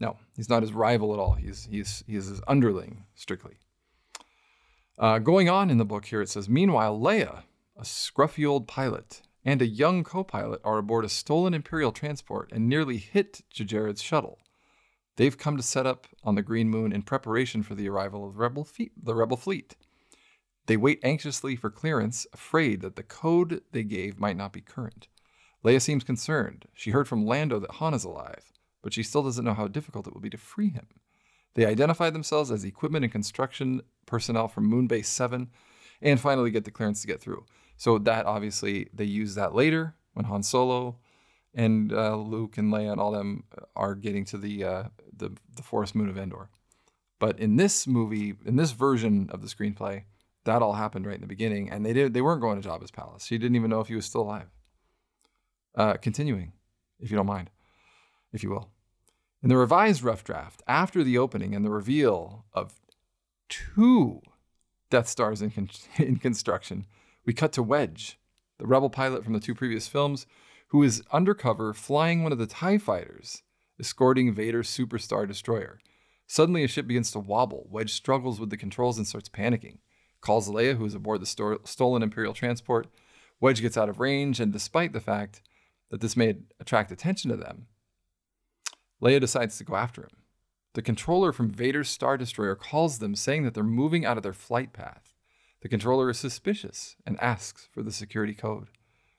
[0.00, 1.34] No, he's not his rival at all.
[1.34, 3.58] He's he's he's his underling strictly.
[4.98, 7.44] Uh, going on in the book here, it says, meanwhile, Leia,
[7.76, 12.68] a scruffy old pilot, and a young co-pilot are aboard a stolen Imperial transport and
[12.68, 14.40] nearly hit Jerjerrod's shuttle.
[15.16, 18.34] They've come to set up on the Green Moon in preparation for the arrival of
[18.34, 19.76] the rebel, fe- the rebel fleet.
[20.66, 25.06] They wait anxiously for clearance, afraid that the code they gave might not be current.
[25.64, 26.66] Leia seems concerned.
[26.74, 30.08] She heard from Lando that Han is alive, but she still doesn't know how difficult
[30.08, 30.88] it will be to free him.
[31.58, 35.50] They identify themselves as equipment and construction personnel from Moonbase 7
[36.00, 37.46] and finally get the clearance to get through.
[37.76, 40.98] So that obviously they use that later when Han Solo
[41.52, 43.42] and uh, Luke and Leia and all them
[43.74, 46.48] are getting to the, uh, the the forest moon of Endor.
[47.18, 50.04] But in this movie, in this version of the screenplay,
[50.44, 52.92] that all happened right in the beginning, and they did they weren't going to Jabba's
[52.92, 53.26] palace.
[53.26, 54.46] She didn't even know if he was still alive.
[55.74, 56.52] Uh, continuing,
[57.00, 57.50] if you don't mind,
[58.32, 58.70] if you will.
[59.42, 62.80] In the revised rough draft, after the opening and the reveal of
[63.48, 64.20] two
[64.90, 66.86] Death Stars in, con- in construction,
[67.24, 68.18] we cut to Wedge,
[68.58, 70.26] the rebel pilot from the two previous films,
[70.68, 73.42] who is undercover flying one of the TIE fighters,
[73.78, 75.80] escorting Vader's Super Star Destroyer.
[76.26, 77.66] Suddenly, a ship begins to wobble.
[77.70, 79.78] Wedge struggles with the controls and starts panicking
[80.20, 82.88] calls Leia, who is aboard the sto- stolen Imperial transport.
[83.40, 85.42] Wedge gets out of range, and despite the fact
[85.90, 87.66] that this may attract attention to them,
[89.02, 90.10] Leia decides to go after him.
[90.74, 94.32] The controller from Vader's Star Destroyer calls them, saying that they're moving out of their
[94.32, 95.14] flight path.
[95.62, 98.68] The controller is suspicious and asks for the security code.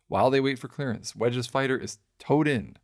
[0.07, 2.77] While they wait for clearance, Wedge's fighter is towed in.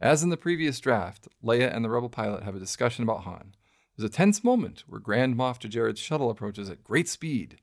[0.00, 3.54] As in the previous draft, Leia and the rebel pilot have a discussion about Han.
[3.96, 7.58] There's a tense moment where Grand Moff Jerjerrod's shuttle approaches at great speed,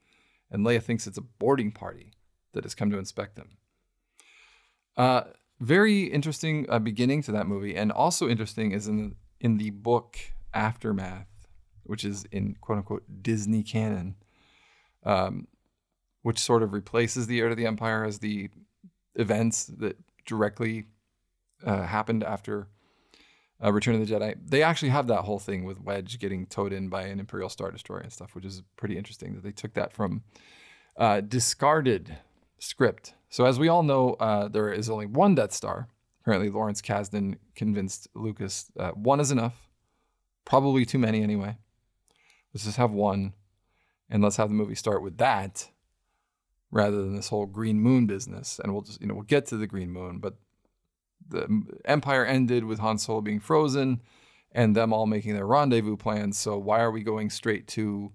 [0.50, 2.14] and Leia thinks it's a boarding party
[2.54, 3.58] that has come to inspect them.
[4.98, 5.24] Uh,
[5.60, 10.18] very interesting uh, beginning to that movie, and also interesting is in in the book
[10.54, 11.28] Aftermath,
[11.84, 14.16] which is in quote unquote Disney canon,
[15.04, 15.48] um,
[16.22, 18.50] which sort of replaces the Heir to the Empire as the
[19.16, 20.86] events that directly
[21.66, 22.68] uh, happened after
[23.64, 24.36] uh, Return of the Jedi.
[24.44, 27.72] They actually have that whole thing with Wedge getting towed in by an Imperial Star
[27.72, 30.24] Destroyer and stuff, which is pretty interesting that they took that from
[30.98, 32.18] uh, discarded
[32.60, 33.14] script.
[33.30, 35.88] So, as we all know, uh, there is only one Death Star.
[36.22, 39.70] Apparently, Lawrence Kasdan convinced Lucas uh, one is enough,
[40.46, 41.58] probably too many anyway.
[42.54, 43.34] Let's just have one,
[44.10, 45.70] and let's have the movie start with that
[46.72, 48.60] rather than this whole green moon business.
[48.64, 50.36] And we'll just, you know, we'll get to the green moon, but
[51.28, 54.02] the Empire ended with Han Solo being frozen
[54.52, 56.38] and them all making their rendezvous plans.
[56.38, 58.12] So why are we going straight to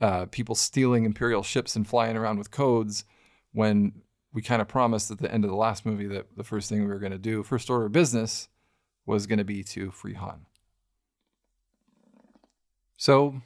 [0.00, 3.04] uh, people stealing Imperial ships and flying around with codes
[3.52, 4.02] when
[4.36, 6.82] we kind of promised at the end of the last movie that the first thing
[6.82, 8.50] we were going to do, first order of business,
[9.06, 10.44] was going to be to free Han.
[12.98, 13.40] So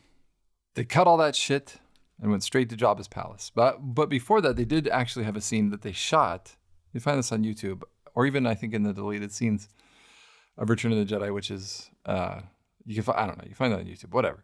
[0.74, 1.76] they cut all that shit
[2.20, 3.52] and went straight to Jabba's palace.
[3.54, 6.56] But but before that, they did actually have a scene that they shot.
[6.92, 7.82] You find this on YouTube,
[8.16, 9.68] or even I think in the deleted scenes
[10.58, 12.40] of Return of the Jedi, which is uh,
[12.84, 14.42] you can find, I don't know you find that on YouTube, whatever.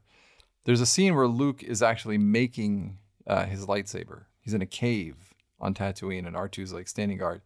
[0.64, 4.26] There's a scene where Luke is actually making uh, his lightsaber.
[4.38, 7.42] He's in a cave on Tatooine, and R2's like standing guard,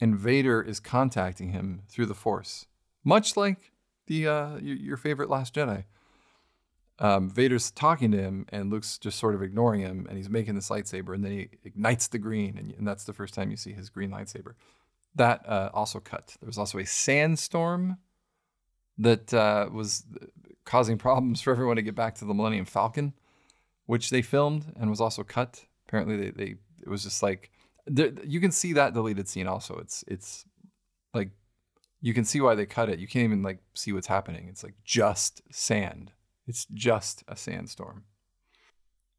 [0.00, 2.66] and Vader is contacting him through the Force,
[3.04, 3.72] much like
[4.06, 5.84] the uh, your, favorite Last Jedi
[7.00, 10.56] um, Vader's talking to him, and Luke's just sort of ignoring him, and he's making
[10.56, 13.56] this lightsaber, and then he ignites the green, and, and that's the first time you
[13.56, 14.54] see his green lightsaber.
[15.14, 16.36] That uh, also cut.
[16.40, 17.98] There was also a sandstorm
[18.98, 20.04] that uh, was
[20.64, 23.14] causing problems for everyone to get back to the Millennium Falcon,
[23.86, 25.64] which they filmed and was also cut.
[25.86, 27.50] Apparently, they, they it was just like
[27.86, 29.46] there, you can see that deleted scene.
[29.46, 30.44] Also, it's it's
[31.14, 31.30] like
[32.00, 32.98] you can see why they cut it.
[32.98, 34.46] You can't even like see what's happening.
[34.48, 36.12] It's like just sand
[36.48, 38.04] it's just a sandstorm.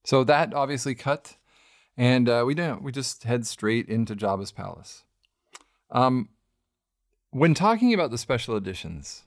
[0.04, 1.38] So that obviously cut,
[1.96, 2.84] and uh, we don't.
[2.84, 5.04] We just head straight into Jabba's palace.
[5.92, 6.30] Um,
[7.30, 9.24] when talking about the special editions,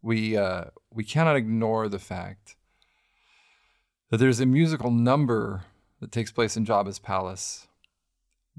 [0.00, 2.54] we uh, we cannot ignore the fact
[4.10, 5.64] that there's a musical number
[6.02, 7.68] that takes place in Jabba's palace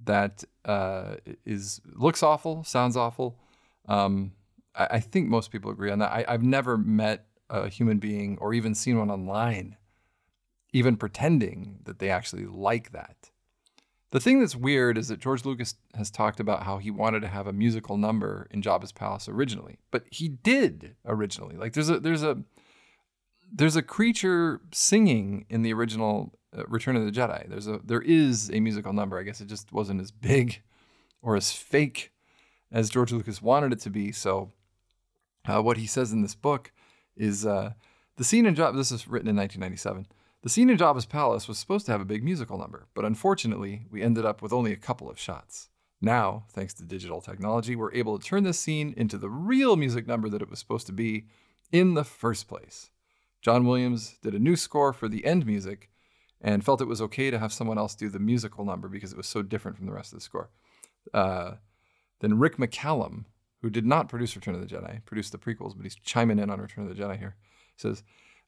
[0.05, 1.15] that uh,
[1.45, 3.37] is looks awful, sounds awful.
[3.87, 4.31] Um,
[4.73, 6.11] I, I, think most people agree on that.
[6.11, 9.75] I, have never met a human being or even seen one online,
[10.71, 13.29] even pretending that they actually like that.
[14.11, 17.27] The thing that's weird is that George Lucas has talked about how he wanted to
[17.27, 21.57] have a musical number in Jabba's palace originally, but he did originally.
[21.57, 22.37] Like there's a there's a
[23.51, 26.33] there's a creature singing in the original
[26.67, 27.47] Return of the Jedi.
[27.49, 29.19] There's a there is a musical number.
[29.19, 30.61] I guess it just wasn't as big
[31.21, 32.11] or as fake
[32.71, 34.11] as George Lucas wanted it to be.
[34.11, 34.51] So
[35.45, 36.71] uh, what he says in this book
[37.15, 37.73] is uh,
[38.17, 38.75] the scene in Jabba.
[38.75, 40.07] This is written in 1997.
[40.41, 43.85] The scene in Jabba's palace was supposed to have a big musical number, but unfortunately,
[43.89, 45.69] we ended up with only a couple of shots.
[46.01, 50.05] Now, thanks to digital technology, we're able to turn this scene into the real music
[50.05, 51.27] number that it was supposed to be
[51.71, 52.91] in the first place.
[53.41, 55.89] John Williams did a new score for the end music
[56.43, 59.17] and felt it was okay to have someone else do the musical number because it
[59.17, 60.49] was so different from the rest of the score.
[61.13, 61.53] Uh,
[62.19, 63.25] then Rick McCallum
[63.63, 66.49] who did not produce Return of the Jedi, produced the prequels, but he's chiming in
[66.49, 67.37] on Return of the Jedi here.
[67.75, 68.03] He says,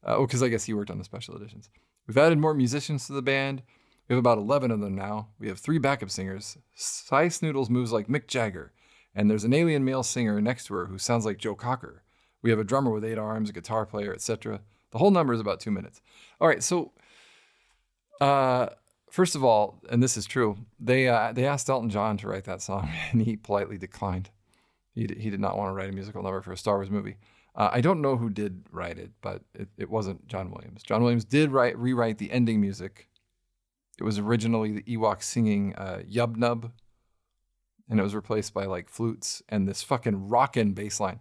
[0.06, 1.70] uh, oh, because I guess he worked on the special editions.
[2.06, 3.62] We've added more musicians to the band.
[4.08, 5.28] We have about 11 of them now.
[5.40, 6.58] We have three backup singers.
[6.74, 8.72] Sy Snootles moves like Mick Jagger,
[9.14, 12.02] and there's an alien male singer next to her who sounds like Joe Cocker.
[12.42, 14.60] We have a drummer with eight arms, a guitar player, etc.
[14.90, 16.02] The whole number is about two minutes.
[16.42, 16.92] All right, so
[18.20, 18.68] uh,
[19.10, 22.44] first of all, and this is true, they uh, they asked Elton John to write
[22.44, 24.30] that song, and he politely declined.
[24.94, 27.16] He, he did not want to write a musical number for a Star Wars movie.
[27.54, 30.82] Uh, I don't know who did write it, but it, it wasn't John Williams.
[30.82, 33.08] John Williams did write rewrite the ending music.
[33.98, 36.70] It was originally the Ewok singing uh, Yub Nub,
[37.88, 41.20] and it was replaced by like flutes and this fucking rockin' bass line.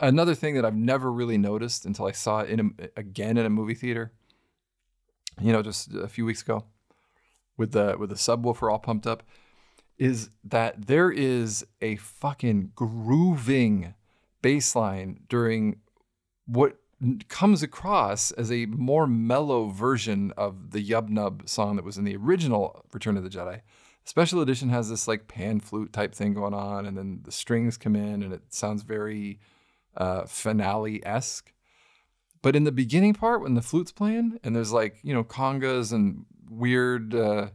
[0.00, 3.46] Another thing that I've never really noticed until I saw it in a, again in
[3.46, 4.12] a movie theater.
[5.40, 6.64] You know, just a few weeks ago,
[7.56, 9.22] with the with the subwoofer all pumped up
[9.98, 13.94] is that there is a fucking grooving
[14.40, 15.76] bass line during
[16.46, 16.76] what
[17.28, 22.04] comes across as a more mellow version of the Yub Nub song that was in
[22.04, 23.60] the original Return of the Jedi.
[24.04, 27.76] Special edition has this like pan flute type thing going on, and then the strings
[27.76, 29.38] come in, and it sounds very
[29.96, 31.52] uh, finale esque.
[32.42, 35.92] But in the beginning part, when the flute's playing, and there's like you know congas
[35.92, 37.48] and weird, uh,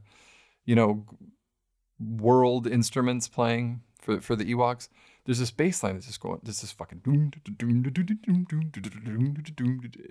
[0.66, 1.06] you know,
[2.00, 4.88] world instruments playing for, for the Ewoks.
[5.26, 7.02] there's this bass line that's just going, this is fucking.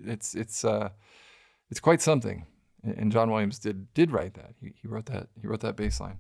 [0.04, 0.90] It's it's uh,
[1.70, 2.46] it's quite something,
[2.84, 4.54] and John Williams did did write that.
[4.60, 6.18] He, he wrote that he wrote that bass line.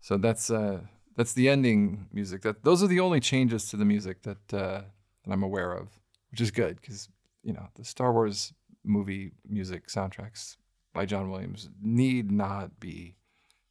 [0.00, 0.80] So that's uh,
[1.16, 2.42] that's the ending music.
[2.42, 4.82] That those are the only changes to the music that uh,
[5.24, 5.88] that I'm aware of,
[6.30, 7.08] which is good because
[7.42, 8.52] you know the Star Wars
[8.84, 10.56] movie music soundtracks
[10.92, 13.16] by John Williams need not be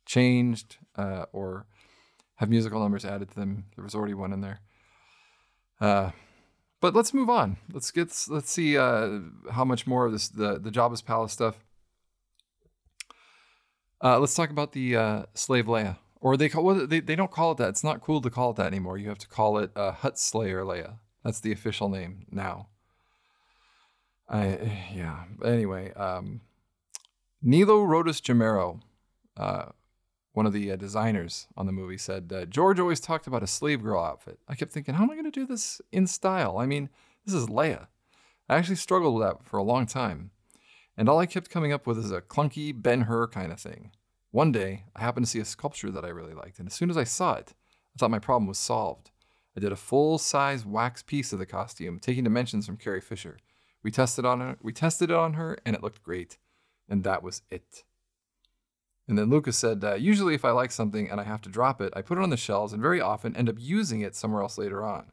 [0.06, 1.66] changed uh, or
[2.36, 3.66] have musical numbers added to them.
[3.76, 4.62] There was already one in there.
[5.80, 6.12] Uh,
[6.80, 7.58] but let's move on.
[7.72, 9.20] Let's get let's see uh,
[9.52, 11.64] how much more of this the the Jabba's palace stuff.
[14.04, 17.32] Uh, let's talk about the uh, slave Leia, or they call well, they they don't
[17.32, 17.70] call it that.
[17.70, 18.98] It's not cool to call it that anymore.
[18.98, 20.96] You have to call it uh, Hutt Slayer Leia.
[21.24, 22.68] That's the official name now.
[24.32, 25.26] I yeah.
[25.44, 26.40] Anyway, um,
[27.42, 28.80] Nilo Rodis Jamero,
[29.36, 29.66] uh,
[30.32, 33.48] one of the uh, designers on the movie, said uh, George always talked about a
[33.48, 34.40] slave girl outfit.
[34.48, 36.58] I kept thinking, how am I going to do this in style?
[36.58, 36.90] I mean,
[37.26, 37.88] this is Leia.
[38.48, 40.32] I actually struggled with that for a long time,
[40.96, 43.92] and all I kept coming up with is a clunky Ben Hur kind of thing.
[44.32, 46.90] One day, I happened to see a sculpture that I really liked, and as soon
[46.90, 47.54] as I saw it,
[47.94, 49.12] I thought my problem was solved.
[49.58, 53.38] I did a full-size wax piece of the costume, taking dimensions from Carrie Fisher.
[53.84, 56.38] We tested on her, we tested it on her, and it looked great,
[56.88, 57.84] and that was it.
[59.08, 61.82] And then Lucas said, uh, usually if I like something and I have to drop
[61.82, 64.42] it, I put it on the shelves and very often end up using it somewhere
[64.42, 65.12] else later on.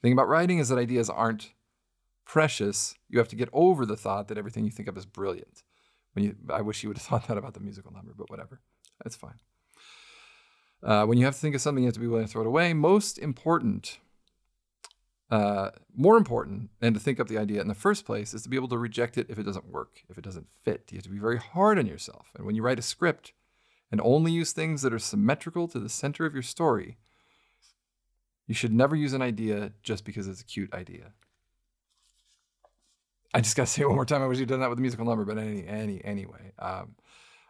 [0.00, 1.52] The thing about writing is that ideas aren't
[2.24, 2.96] precious.
[3.08, 5.62] You have to get over the thought that everything you think of is brilliant.
[6.14, 8.60] When you, I wish you would have thought that about the musical number, but whatever.
[9.04, 9.38] That's fine.
[10.82, 12.42] Uh, when you have to think of something, you have to be willing to throw
[12.42, 12.72] it away.
[12.72, 13.98] Most important,
[15.30, 18.48] uh, more important than to think up the idea in the first place is to
[18.48, 20.88] be able to reject it if it doesn't work, if it doesn't fit.
[20.90, 22.30] You have to be very hard on yourself.
[22.36, 23.32] And when you write a script
[23.90, 26.98] and only use things that are symmetrical to the center of your story,
[28.46, 31.12] you should never use an idea just because it's a cute idea.
[33.34, 34.22] I just got to say one more time.
[34.22, 36.52] I wish you'd done that with the musical number, but any, any, anyway.
[36.60, 36.94] Um,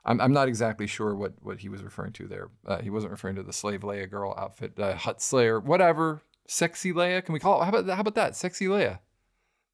[0.07, 2.49] I'm, I'm not exactly sure what, what he was referring to there.
[2.67, 6.23] Uh, he wasn't referring to the slave Leia girl outfit, uh, Hutt Slayer, whatever.
[6.47, 7.25] Sexy Leia.
[7.25, 7.65] Can we call it?
[7.65, 8.37] How about, how about that?
[8.37, 9.01] Sexy Leia.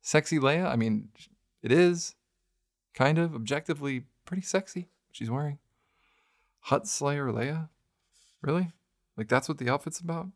[0.00, 0.66] Sexy Leia.
[0.66, 1.08] I mean,
[1.62, 2.14] it is
[2.94, 4.88] kind of objectively pretty sexy.
[5.10, 5.58] She's wearing
[6.60, 7.68] Hutt Slayer Leia.
[8.40, 8.72] Really?
[9.16, 10.28] Like that's what the outfit's about?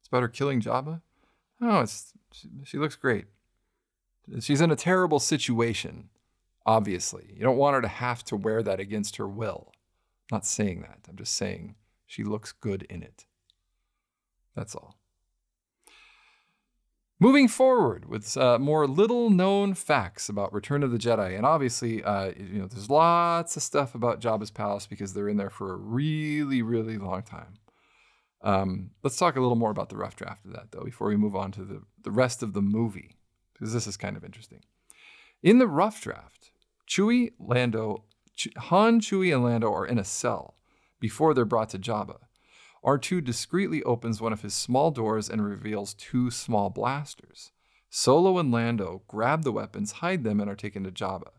[0.00, 1.00] It's about her killing Jabba.
[1.60, 3.26] Oh, it's she, she looks great.
[4.40, 6.10] She's in a terrible situation
[6.68, 7.24] obviously.
[7.34, 9.72] You don't want her to have to wear that against her will.
[10.30, 10.98] I'm not saying that.
[11.08, 11.76] I'm just saying
[12.06, 13.24] she looks good in it.
[14.54, 14.97] That's all.
[17.20, 21.36] Moving forward with uh, more little known facts about Return of the Jedi.
[21.36, 25.36] And obviously, uh, you know, there's lots of stuff about Jabba's palace because they're in
[25.36, 27.58] there for a really, really long time.
[28.42, 31.16] Um, let's talk a little more about the rough draft of that, though, before we
[31.16, 33.16] move on to the, the rest of the movie,
[33.52, 34.60] because this is kind of interesting.
[35.42, 36.52] In the rough draft,
[36.88, 38.04] Chewie, Lando,
[38.56, 40.54] Han, Chewie, and Lando are in a cell
[41.00, 42.18] before they're brought to Jabba.
[42.84, 47.52] R2 discreetly opens one of his small doors and reveals two small blasters.
[47.90, 51.30] Solo and Lando grab the weapons, hide them, and are taken to Jabba.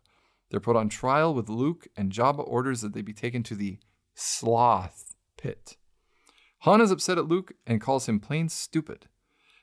[0.49, 3.77] They're put on trial with Luke, and Jabba orders that they be taken to the
[4.15, 5.77] Sloth Pit.
[6.63, 9.07] Han is upset at Luke and calls him plain stupid.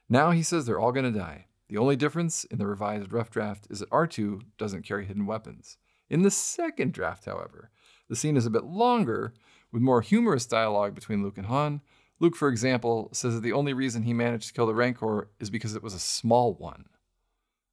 [0.08, 1.46] Now he says they're all going to die.
[1.68, 5.76] The only difference in the revised rough draft is that R2 doesn't carry hidden weapons.
[6.08, 7.70] In the second draft, however,
[8.08, 9.34] the scene is a bit longer,
[9.76, 11.82] with more humorous dialogue between Luke and Han.
[12.18, 15.50] Luke, for example, says that the only reason he managed to kill the Rancor is
[15.50, 16.86] because it was a small one.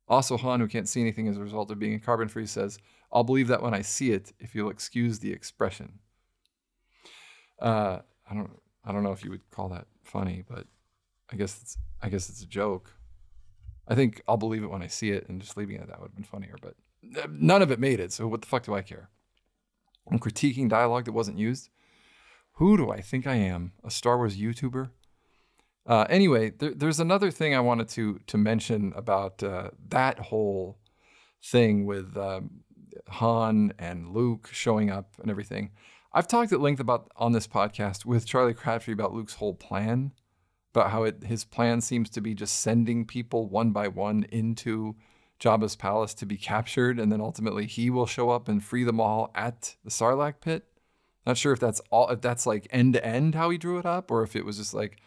[0.09, 2.77] Also, Han, who can't see anything as a result of being a carbon free, says,
[3.09, 5.99] I'll believe that when I see it, if you'll excuse the expression.
[7.61, 7.99] Uh,
[8.29, 8.51] I don't
[8.83, 10.67] I don't know if you would call that funny, but
[11.31, 12.91] I guess it's I guess it's a joke.
[13.87, 16.07] I think I'll believe it when I see it, and just leaving it that would
[16.07, 16.57] have been funnier.
[16.61, 16.75] But
[17.17, 19.07] uh, none of it made it, so what the fuck do I care?
[20.11, 21.69] I'm critiquing dialogue that wasn't used.
[22.53, 23.73] Who do I think I am?
[23.83, 24.91] A Star Wars YouTuber?
[25.85, 30.77] Uh, anyway, there, there's another thing I wanted to to mention about uh, that whole
[31.43, 32.61] thing with um,
[33.09, 35.71] Han and Luke showing up and everything.
[36.13, 40.11] I've talked at length about on this podcast with Charlie Crabtree about Luke's whole plan
[40.73, 44.95] about how it, his plan seems to be just sending people one by one into
[45.39, 48.99] Jabba's palace to be captured, and then ultimately he will show up and free them
[48.99, 50.65] all at the Sarlacc pit.
[51.25, 53.85] Not sure if that's all, if that's like end to end how he drew it
[53.85, 54.99] up, or if it was just like,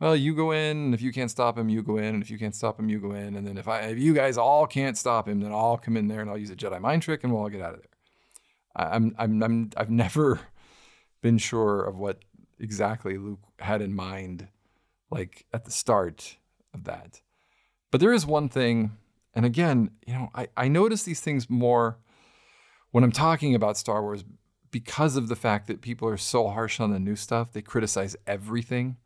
[0.00, 2.30] well, you go in, and if you can't stop him, you go in, and if
[2.30, 4.66] you can't stop him, you go in, and then if I, if you guys all
[4.66, 7.22] can't stop him, then I'll come in there and I'll use a Jedi mind trick,
[7.22, 7.88] and we'll all get out of there.
[8.74, 10.40] I'm, I'm, I'm, I've never
[11.20, 12.18] been sure of what
[12.58, 14.48] exactly Luke had in mind
[15.10, 16.36] like at the start
[16.74, 17.20] of that.
[17.90, 18.92] But there is one thing,
[19.34, 21.98] and again, you know, I, I notice these things more
[22.90, 24.24] when I'm talking about Star Wars
[24.72, 28.16] because of the fact that people are so harsh on the new stuff, they criticize
[28.26, 28.96] everything.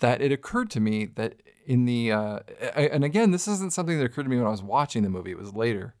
[0.00, 2.40] That it occurred to me that in the, uh,
[2.74, 5.30] and again, this isn't something that occurred to me when I was watching the movie,
[5.30, 5.94] it was later.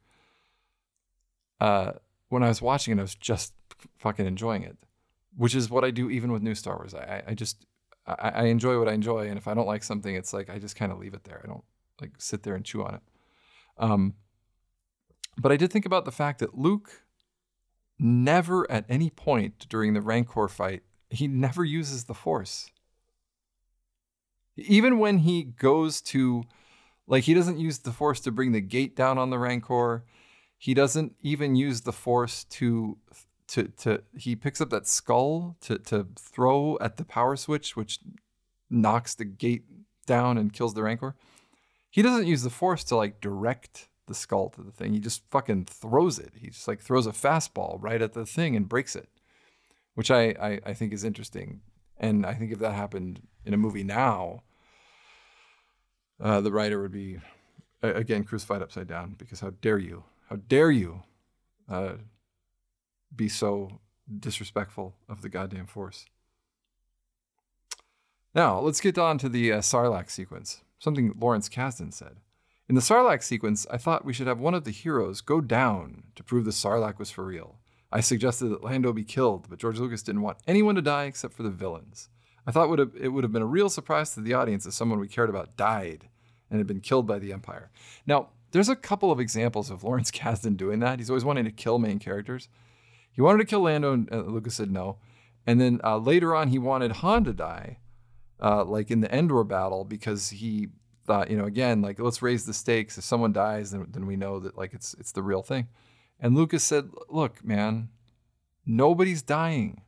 [1.60, 1.92] Uh,
[2.28, 3.54] when I was watching it, I was just
[3.98, 4.76] fucking enjoying it,
[5.36, 6.94] which is what I do even with new Star Wars.
[6.94, 7.64] I, I just,
[8.06, 9.28] I, I enjoy what I enjoy.
[9.28, 11.40] And if I don't like something, it's like, I just kind of leave it there.
[11.44, 11.64] I don't
[12.00, 13.02] like sit there and chew on it.
[13.78, 14.14] Um,
[15.38, 17.03] but I did think about the fact that Luke
[17.98, 22.70] never at any point during the Rancor fight, he never uses the Force.
[24.56, 26.44] Even when he goes to,
[27.06, 30.04] like, he doesn't use the Force to bring the gate down on the Rancor.
[30.58, 32.98] He doesn't even use the Force to,
[33.48, 38.00] to, to, he picks up that skull to, to throw at the power switch, which
[38.70, 39.64] knocks the gate
[40.06, 41.16] down and kills the Rancor.
[41.90, 44.92] He doesn't use the Force to, like, direct the skull to the thing.
[44.92, 46.32] He just fucking throws it.
[46.36, 49.08] He just like throws a fastball right at the thing and breaks it,
[49.94, 51.60] which I, I, I think is interesting.
[51.96, 54.42] And I think if that happened in a movie now,
[56.20, 57.18] uh, the writer would be
[57.82, 60.04] again crucified upside down because how dare you?
[60.28, 61.02] How dare you
[61.68, 61.94] uh,
[63.14, 63.80] be so
[64.18, 66.06] disrespectful of the goddamn force?
[68.34, 70.62] Now let's get on to the uh, Sarlacc sequence.
[70.78, 72.16] Something Lawrence Kasdan said.
[72.66, 76.04] In the Sarlacc sequence, I thought we should have one of the heroes go down
[76.14, 77.58] to prove the Sarlacc was for real.
[77.92, 81.34] I suggested that Lando be killed, but George Lucas didn't want anyone to die except
[81.34, 82.08] for the villains.
[82.46, 85.08] I thought it would have been a real surprise to the audience if someone we
[85.08, 86.08] cared about died
[86.50, 87.70] and had been killed by the Empire.
[88.06, 90.98] Now, there's a couple of examples of Lawrence Kasdan doing that.
[90.98, 92.48] He's always wanting to kill main characters.
[93.12, 94.96] He wanted to kill Lando, and uh, Lucas said no.
[95.46, 97.78] And then uh, later on, he wanted Han to die,
[98.42, 100.68] uh, like in the Endor battle, because he
[101.04, 102.98] thought, you know, again, like let's raise the stakes.
[102.98, 105.68] If someone dies, then, then we know that like it's it's the real thing.
[106.18, 107.90] And Lucas said, "Look, man,
[108.64, 109.82] nobody's dying.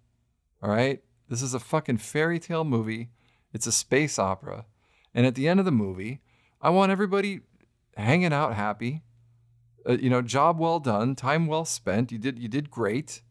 [0.62, 3.10] All right, this is a fucking fairy tale movie.
[3.52, 4.66] It's a space opera,
[5.14, 6.20] and at the end of the movie,
[6.60, 7.40] I want everybody
[7.96, 9.02] hanging out happy.
[9.88, 12.12] Uh, you know, job well done, time well spent.
[12.12, 13.22] You did you did great,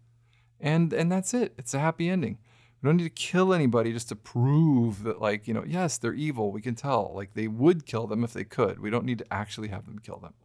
[0.60, 1.54] and and that's it.
[1.58, 2.40] It's a happy ending."
[2.86, 6.14] We don't need to kill anybody just to prove that, like, you know, yes, they're
[6.14, 6.52] evil.
[6.52, 7.14] We can tell.
[7.16, 8.80] Like, they would kill them if they could.
[8.80, 10.36] We don't need to actually have them kill them.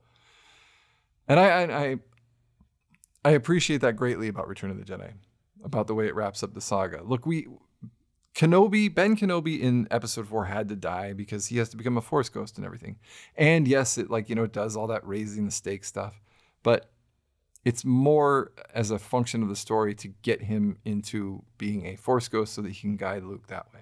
[1.29, 1.97] And I, I,
[3.27, 5.13] I appreciate that greatly about Return of the Jedi,
[5.63, 7.03] about the way it wraps up the saga.
[7.05, 7.47] Look, we
[8.35, 12.01] Kenobi, Ben Kenobi in episode four had to die because he has to become a
[12.01, 12.97] force ghost and everything.
[13.37, 16.19] And yes, it like, you know, it does all that raising the stakes stuff.
[16.63, 16.91] But
[17.65, 22.29] it's more as a function of the story to get him into being a force
[22.29, 23.81] ghost so that he can guide Luke that way.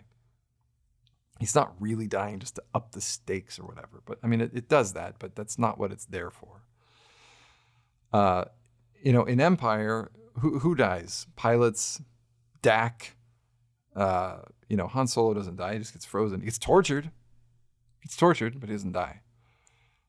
[1.39, 4.03] He's not really dying just to up the stakes or whatever.
[4.05, 6.65] But I mean, it, it does that, but that's not what it's there for.
[8.13, 8.47] Uh,
[9.01, 10.11] you know, in Empire,
[10.41, 11.27] who, who dies?
[11.37, 12.03] Pilots,
[12.63, 13.17] Dak.
[13.95, 16.41] Uh, you know, Han Solo doesn't die; he just gets frozen.
[16.41, 17.11] He gets tortured.
[18.03, 19.21] Gets tortured, but he doesn't die.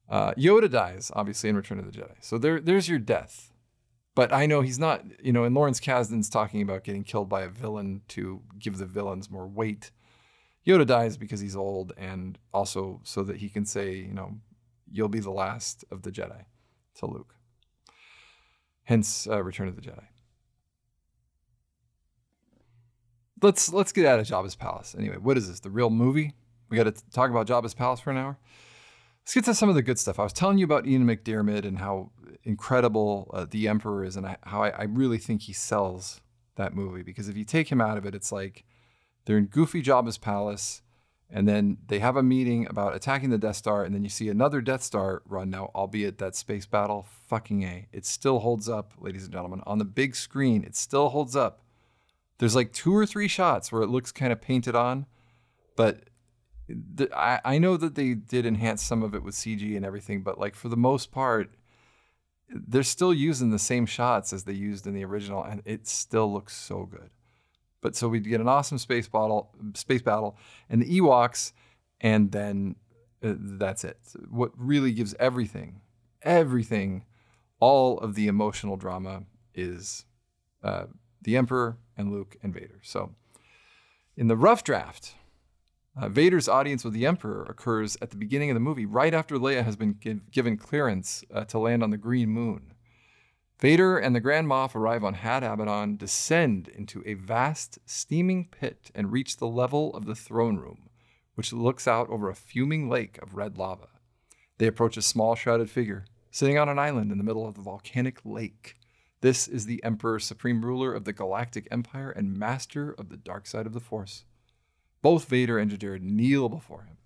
[0.10, 2.16] Uh, Yoda dies, obviously, in Return of the Jedi.
[2.22, 3.54] So there, there's your death.
[4.20, 7.44] But I know he's not, you know, and Lawrence Kasdan's talking about getting killed by
[7.44, 9.92] a villain to give the villains more weight.
[10.68, 14.36] Yoda dies because he's old and also so that he can say, you know,
[14.92, 16.44] you'll be the last of the Jedi
[16.96, 17.34] to Luke.
[18.84, 20.08] Hence, uh, Return of the Jedi.
[23.42, 24.96] Let's let's get out of Jabba's palace.
[25.00, 25.62] Anyway, what is this?
[25.62, 26.34] The real movie?
[26.68, 28.38] We got to talk about Jabba's palace for an hour.
[29.30, 30.18] Let's get to some of the good stuff.
[30.18, 32.10] I was telling you about Ian McDiarmid and how
[32.46, 36.22] incredible uh, the Emperor is, and I, how I, I, really think he sells
[36.56, 37.04] that movie.
[37.04, 38.64] Because if you take him out of it, it's like
[39.26, 40.82] they're in Goofy Jabba's palace,
[41.30, 44.30] and then they have a meeting about attacking the Death Star, and then you see
[44.30, 47.06] another Death Star run now, albeit that space battle.
[47.28, 50.64] Fucking a, it still holds up, ladies and gentlemen, on the big screen.
[50.64, 51.62] It still holds up.
[52.40, 55.06] There's like two or three shots where it looks kind of painted on,
[55.76, 56.09] but
[56.70, 60.22] the, I, I know that they did enhance some of it with CG and everything,
[60.22, 61.52] but like for the most part,
[62.50, 66.32] they're still using the same shots as they used in the original, and it still
[66.32, 67.10] looks so good.
[67.82, 70.38] But so we get an awesome space battle, space battle,
[70.70, 71.54] and the Ewoks,
[72.02, 72.76] and then
[73.24, 74.00] uh, that's it.
[74.30, 75.82] What really gives everything,
[76.22, 77.06] everything,
[77.60, 80.06] all of the emotional drama is
[80.64, 80.86] uh,
[81.22, 82.80] the Emperor and Luke and Vader.
[82.82, 83.16] So
[84.18, 85.16] in the rough draft,
[86.00, 89.38] uh, Vader's audience with the Emperor occurs at the beginning of the movie, right after
[89.38, 92.74] Leia has been give, given clearance uh, to land on the Green Moon.
[93.60, 98.90] Vader and the Grand Moff arrive on Had Abbadon, descend into a vast, steaming pit,
[98.96, 100.90] and reach the level of the throne room,
[101.36, 103.90] which looks out over a fuming lake of red lava.
[104.58, 107.62] They approach a small shrouded figure sitting on an island in the middle of the
[107.62, 108.78] volcanic lake.
[109.22, 113.46] This is the Emperor, supreme ruler of the Galactic Empire and master of the dark
[113.46, 114.24] side of the Force.
[115.02, 116.98] Both Vader and Jared kneel before him.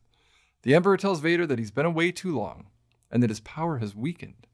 [0.63, 2.67] The Emperor tells Vader that he's been away too long
[3.11, 4.47] and that his power has weakened.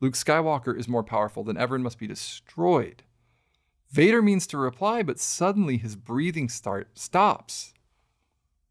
[0.00, 3.02] Luke Skywalker is more powerful than ever and must be destroyed.
[3.90, 7.72] Vader means to reply, but suddenly his breathing start stops.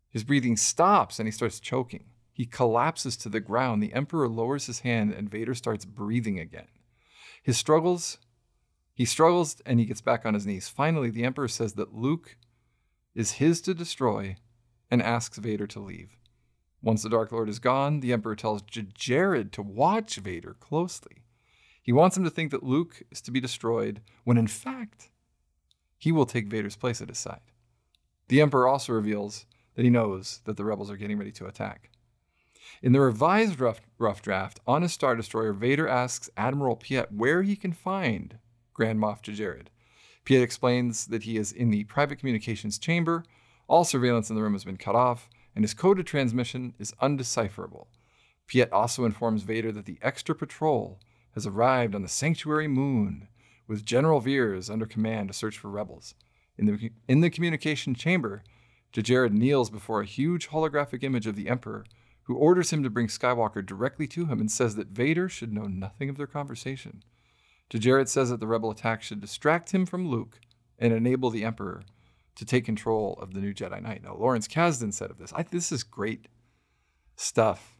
[0.10, 2.06] His breathing stops and he starts choking.
[2.32, 3.82] He collapses to the ground.
[3.82, 6.68] The Emperor lowers his hand and Vader starts breathing again.
[7.42, 8.20] His struggles,
[8.94, 10.70] he struggles and he gets back on his knees.
[10.70, 12.38] Finally, the Emperor says that Luke
[13.18, 14.36] is his to destroy
[14.92, 16.16] and asks Vader to leave.
[16.84, 21.24] Once the Dark Lord is gone, the Emperor tells Jared to watch Vader closely.
[21.82, 25.10] He wants him to think that Luke is to be destroyed, when in fact,
[25.98, 27.42] he will take Vader's place at his side.
[28.28, 31.90] The Emperor also reveals that he knows that the rebels are getting ready to attack.
[32.84, 37.42] In the revised rough, rough draft, on his Star Destroyer, Vader asks Admiral Piet where
[37.42, 38.38] he can find
[38.76, 39.72] Grand Moff Jared.
[40.28, 43.24] Piet explains that he is in the private communications chamber,
[43.70, 47.88] all surveillance in the room has been cut off, and his coded transmission is undecipherable.
[48.46, 51.00] Piet also informs Vader that the extra patrol
[51.34, 53.30] has arrived on the sanctuary moon,
[53.70, 56.14] with General Veers under command to search for rebels.
[56.58, 58.44] In the, in the communication chamber,
[58.92, 61.86] Jared kneels before a huge holographic image of the Emperor,
[62.24, 65.68] who orders him to bring Skywalker directly to him and says that Vader should know
[65.68, 67.02] nothing of their conversation.
[67.70, 70.40] Jared says that the rebel attack should distract him from Luke
[70.80, 71.84] and enable the Emperor
[72.36, 74.04] to take control of the new Jedi Knight.
[74.04, 76.28] Now, Lawrence Kasdan said of this, I, this is great
[77.16, 77.78] stuff.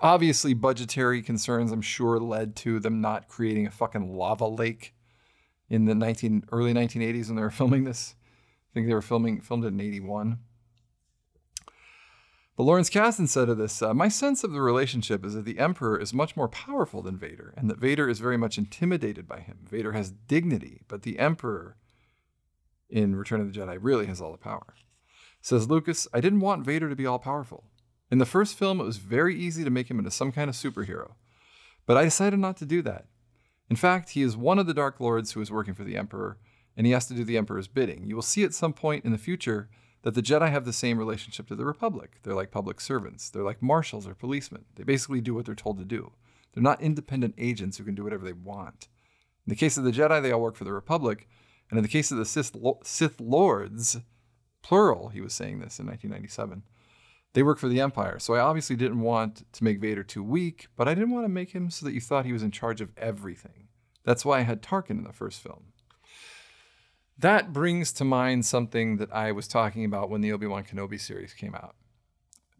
[0.00, 4.94] Obviously, budgetary concerns, I'm sure, led to them not creating a fucking lava lake
[5.68, 8.14] in the 19, early 1980s when they were filming this.
[8.70, 10.38] I think they were filming filmed it in 81.
[12.56, 15.58] But Lawrence Kasdan said of this, uh, my sense of the relationship is that the
[15.58, 19.40] Emperor is much more powerful than Vader, and that Vader is very much intimidated by
[19.40, 19.58] him.
[19.68, 21.76] Vader has dignity, but the Emperor
[22.88, 24.74] in Return of the Jedi really has all the power.
[25.40, 27.64] Says Lucas, I didn't want Vader to be all powerful.
[28.10, 30.54] In the first film, it was very easy to make him into some kind of
[30.54, 31.14] superhero,
[31.86, 33.06] but I decided not to do that.
[33.68, 36.38] In fact, he is one of the Dark Lords who is working for the Emperor,
[36.76, 38.06] and he has to do the Emperor's bidding.
[38.06, 39.68] You will see at some point in the future
[40.04, 42.18] that the Jedi have the same relationship to the Republic.
[42.22, 44.66] They're like public servants, they're like marshals or policemen.
[44.76, 46.12] They basically do what they're told to do.
[46.52, 48.88] They're not independent agents who can do whatever they want.
[49.46, 51.26] In the case of the Jedi, they all work for the Republic.
[51.70, 53.96] And in the case of the Sith, Sith Lords,
[54.62, 56.62] plural, he was saying this in 1997,
[57.32, 58.18] they work for the Empire.
[58.18, 61.30] So I obviously didn't want to make Vader too weak, but I didn't want to
[61.30, 63.68] make him so that you thought he was in charge of everything.
[64.04, 65.72] That's why I had Tarkin in the first film.
[67.18, 71.00] That brings to mind something that I was talking about when the Obi Wan Kenobi
[71.00, 71.76] series came out.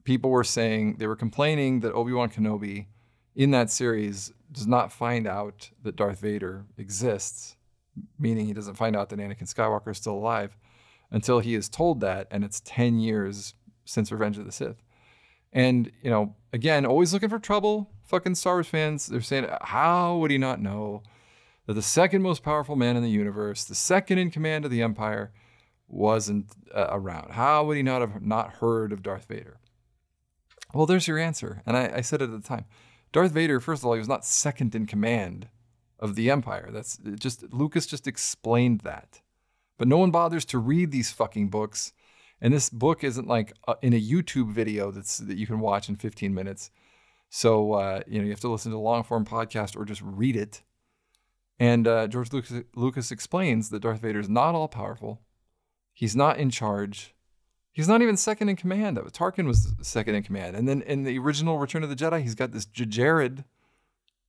[0.05, 2.87] People were saying, they were complaining that Obi Wan Kenobi
[3.35, 7.57] in that series does not find out that Darth Vader exists,
[8.19, 10.57] meaning he doesn't find out that Anakin Skywalker is still alive
[11.11, 14.83] until he is told that, and it's 10 years since Revenge of the Sith.
[15.53, 19.07] And, you know, again, always looking for trouble, fucking Star Wars fans.
[19.07, 21.03] They're saying, how would he not know?
[21.67, 24.83] That the second most powerful man in the universe, the second in command of the
[24.83, 25.33] Empire,
[25.89, 27.33] wasn't uh, around.
[27.33, 29.59] How would he not have not heard of Darth Vader?
[30.73, 31.63] Well, there's your answer.
[31.67, 32.65] And I, I said it at the time.
[33.13, 35.49] Darth Vader, first of all, he was not second in command
[36.01, 36.71] of the Empire.
[36.73, 39.21] That's just Lucas just explained that.
[39.79, 41.93] But no one bothers to read these fucking books.
[42.41, 45.89] And this book isn't like uh, in a YouTube video that's that you can watch
[45.89, 46.71] in 15 minutes.
[47.31, 50.03] So uh, you know you have to listen to a long form podcast or just
[50.03, 50.63] read it.
[51.59, 55.21] And uh, George Lucas, Lucas explains that Darth Vader is not all powerful.
[55.93, 57.15] He's not in charge.
[57.73, 58.99] He's not even second in command.
[58.99, 60.57] Tarkin was second in command.
[60.57, 63.45] And then in the original Return of the Jedi, he's got this Jared,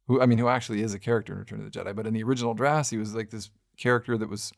[0.08, 1.96] who I mean, who actually is a character in Return of the Jedi.
[1.96, 4.52] But in the original drafts, he was like this character that was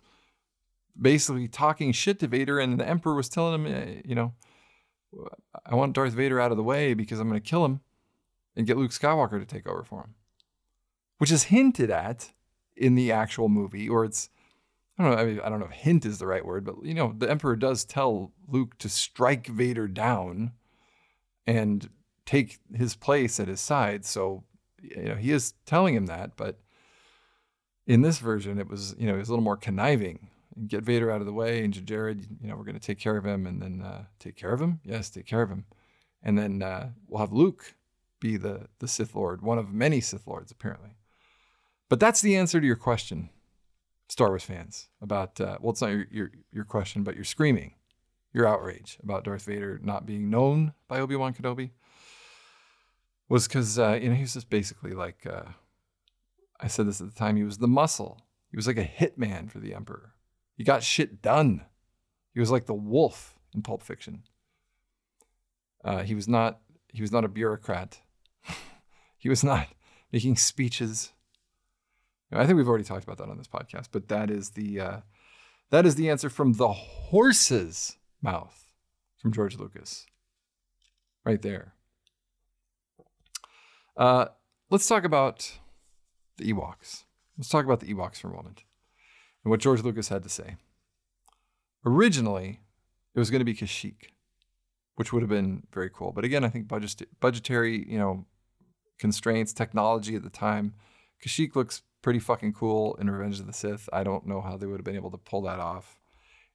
[0.99, 4.33] basically talking shit to Vader, and the Emperor was telling him, you know,
[5.65, 7.81] I want Darth Vader out of the way because I'm going to kill him
[8.55, 10.15] and get Luke Skywalker to take over for him,
[11.17, 12.31] which is hinted at
[12.77, 14.29] in the actual movie, or it's
[14.97, 15.17] I don't know.
[15.17, 17.29] I, mean, I don't know if hint is the right word, but you know, the
[17.29, 20.53] Emperor does tell Luke to strike Vader down
[21.45, 21.89] and
[22.25, 24.05] take his place at his side.
[24.05, 24.43] So
[24.81, 26.59] you know, he is telling him that, but
[27.85, 30.29] in this version, it was you know, it was a little more conniving.
[30.67, 33.15] Get Vader out of the way, and Jared, you know, we're going to take care
[33.15, 34.79] of him, and then uh, take care of him.
[34.83, 35.65] Yes, take care of him,
[36.23, 37.75] and then uh, we'll have Luke
[38.19, 40.97] be the the Sith Lord, one of many Sith Lords, apparently.
[41.89, 43.29] But that's the answer to your question,
[44.09, 47.75] Star Wars fans, about, uh, well, it's not your, your, your question, but you're screaming.
[48.33, 51.71] your outrage about Darth Vader not being known by Obi Wan Kenobi
[53.29, 55.49] was because uh, you know he was just basically like uh,
[56.59, 57.35] I said this at the time.
[57.35, 58.21] He was the muscle.
[58.51, 60.13] He was like a hitman for the Emperor.
[60.55, 61.65] He got shit done.
[62.33, 64.23] He was like the wolf in Pulp Fiction.
[65.83, 66.59] Uh, he was not.
[66.89, 67.99] He was not a bureaucrat.
[69.17, 69.67] he was not
[70.11, 71.11] making speeches.
[72.31, 74.97] I think we've already talked about that on this podcast, but that is the uh,
[75.69, 78.65] that is the answer from the horse's mouth
[79.17, 80.05] from George Lucas,
[81.25, 81.73] right there.
[83.95, 84.25] Uh,
[84.69, 85.57] let's talk about
[86.37, 87.05] the Ewoks.
[87.37, 88.63] Let's talk about the Ewoks for a moment
[89.43, 90.57] and what George Lucas had to say.
[91.85, 92.59] Originally,
[93.15, 94.11] it was going to be Kashyyyk,
[94.95, 96.11] which would have been very cool.
[96.11, 98.25] But again, I think budget, budgetary, you know,
[98.99, 100.73] constraints, technology at the time,
[101.25, 103.89] Kashyyyk looks pretty fucking cool in Revenge of the Sith.
[103.91, 105.99] I don't know how they would have been able to pull that off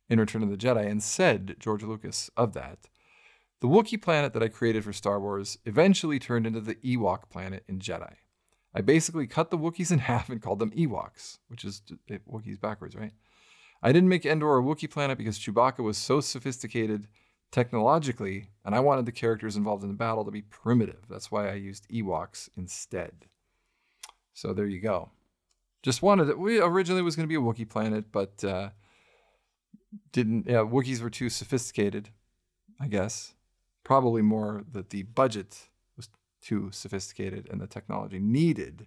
[0.08, 0.90] in Return of the Jedi.
[0.90, 2.88] And said George Lucas of that,
[3.60, 7.64] the Wookiee planet that I created for Star Wars eventually turned into the Ewok planet
[7.68, 8.14] in Jedi.
[8.74, 12.58] I basically cut the Wookiees in half and called them Ewoks, which is eh, Wookiees
[12.58, 13.12] backwards, right?
[13.82, 17.08] I didn't make Endor a Wookiee planet because Chewbacca was so sophisticated
[17.50, 21.04] technologically, and I wanted the characters involved in the battle to be primitive.
[21.10, 23.26] That's why I used Ewoks instead.
[24.32, 25.10] So there you go.
[25.82, 26.38] Just wanted it.
[26.38, 28.70] We originally was going to be a Wookiee planet, but uh,
[30.12, 30.46] didn't.
[30.46, 32.10] Yeah, Wookiees were too sophisticated,
[32.80, 33.34] I guess.
[33.84, 36.08] Probably more that the budget was
[36.40, 38.86] too sophisticated and the technology needed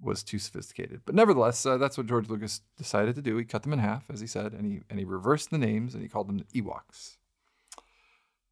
[0.00, 1.02] was too sophisticated.
[1.04, 3.36] But nevertheless, uh, that's what George Lucas decided to do.
[3.36, 5.94] He cut them in half, as he said, and he and he reversed the names
[5.94, 7.18] and he called them the Ewoks.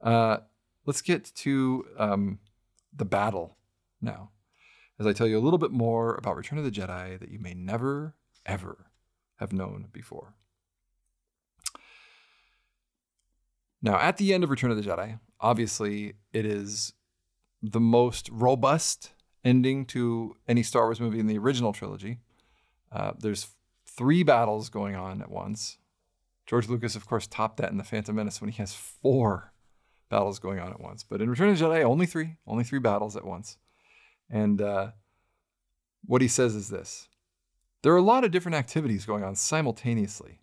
[0.01, 0.39] Uh,
[0.87, 2.39] let's get to um,
[2.95, 3.57] the battle
[4.01, 4.31] now,
[4.99, 7.39] as I tell you a little bit more about Return of the Jedi that you
[7.39, 8.87] may never ever
[9.37, 10.35] have known before.
[13.81, 16.95] Now, at the end of Return of the Jedi, obviously it is
[17.63, 19.13] the most robust
[19.45, 22.19] ending to any Star Wars movie in the original trilogy.
[22.91, 23.49] Uh, there's
[23.87, 25.79] three battles going on at once.
[26.47, 29.53] George Lucas, of course, topped that in The Phantom Menace when he has four
[30.09, 31.05] battles going on at once.
[31.05, 33.59] But in Return of the Jedi, only three, only three battles at once.
[34.31, 34.91] And uh,
[36.05, 37.09] what he says is this
[37.83, 40.41] there are a lot of different activities going on simultaneously.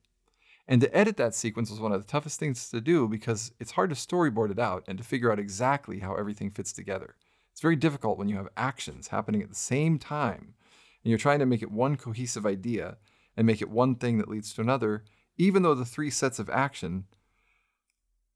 [0.67, 3.71] And to edit that sequence was one of the toughest things to do because it's
[3.71, 7.15] hard to storyboard it out and to figure out exactly how everything fits together.
[7.51, 10.55] It's very difficult when you have actions happening at the same time
[11.03, 12.97] and you're trying to make it one cohesive idea
[13.37, 15.03] and make it one thing that leads to another,
[15.37, 17.05] even though the three sets of action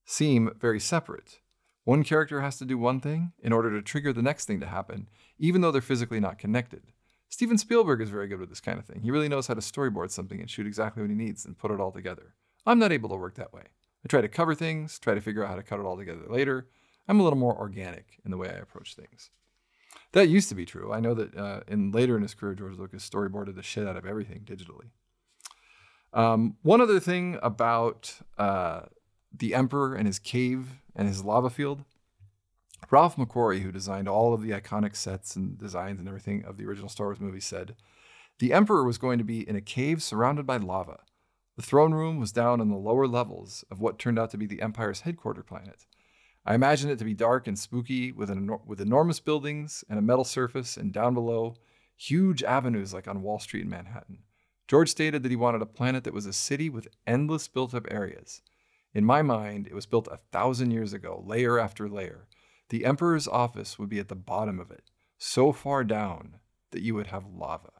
[0.05, 1.39] seem very separate.
[1.89, 4.67] One character has to do one thing in order to trigger the next thing to
[4.67, 5.09] happen,
[5.39, 6.83] even though they're physically not connected.
[7.29, 9.01] Steven Spielberg is very good with this kind of thing.
[9.01, 11.71] He really knows how to storyboard something and shoot exactly what he needs and put
[11.71, 12.35] it all together.
[12.63, 13.63] I'm not able to work that way.
[14.05, 16.27] I try to cover things, try to figure out how to cut it all together
[16.29, 16.67] later.
[17.07, 19.31] I'm a little more organic in the way I approach things.
[20.11, 20.93] That used to be true.
[20.93, 23.97] I know that uh, in later in his career, George Lucas storyboarded the shit out
[23.97, 24.91] of everything digitally.
[26.13, 28.81] Um, one other thing about uh,
[29.35, 31.85] the Emperor and his cave and his lava field
[32.91, 36.65] Ralph McQuarrie, who designed all of the iconic sets and designs and everything of the
[36.65, 37.75] original Star Wars movie, said
[38.39, 41.01] The Emperor was going to be in a cave surrounded by lava.
[41.55, 44.45] The throne room was down in the lower levels of what turned out to be
[44.45, 45.85] the Empire's headquarter planet.
[46.45, 50.01] I imagined it to be dark and spooky with, an, with enormous buildings and a
[50.01, 51.55] metal surface, and down below,
[51.95, 54.19] huge avenues like on Wall Street in Manhattan.
[54.67, 57.87] George stated that he wanted a planet that was a city with endless built up
[57.91, 58.41] areas.
[58.93, 62.27] In my mind, it was built a thousand years ago, layer after layer
[62.69, 64.83] the emperor's office would be at the bottom of it,
[65.17, 66.37] so far down
[66.71, 67.71] that you would have lava.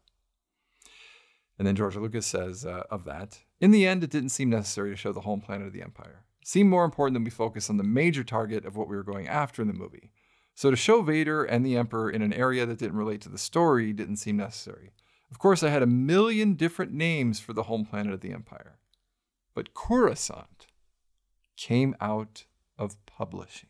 [1.57, 4.89] And then George Lucas says uh, of that, in the end, it didn't seem necessary
[4.91, 6.23] to show the home planet of the Empire.
[6.41, 9.03] It seemed more important that we focus on the major target of what we were
[9.03, 10.11] going after in the movie.
[10.55, 13.37] So to show Vader and the Emperor in an area that didn't relate to the
[13.37, 14.91] story didn't seem necessary.
[15.31, 18.79] Of course, I had a million different names for the home planet of the Empire.
[19.53, 20.58] But Coruscant
[21.59, 22.45] came out
[22.77, 23.69] of publishing.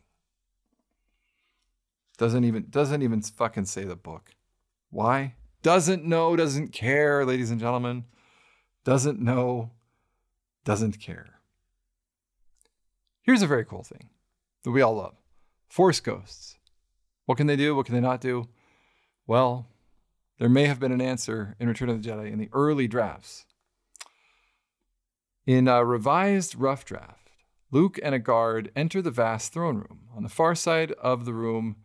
[2.18, 4.36] Doesn't even doesn't even fucking say the book.
[4.92, 5.34] Why?
[5.64, 8.06] Doesn't know, doesn't care, ladies and gentlemen.
[8.84, 9.72] Doesn't know,
[10.64, 11.40] doesn't care.
[13.24, 14.10] Here's a very cool thing
[14.64, 15.16] that we all love.
[15.68, 16.58] Force ghosts.
[17.26, 17.76] What can they do?
[17.76, 18.48] What can they not do?
[19.28, 19.68] Well,
[20.38, 23.46] there may have been an answer in Return of the Jedi in the early drafts.
[25.46, 27.19] In a revised rough draft,
[27.72, 30.08] Luke and a guard enter the vast throne room.
[30.16, 31.76] On the far side of the room,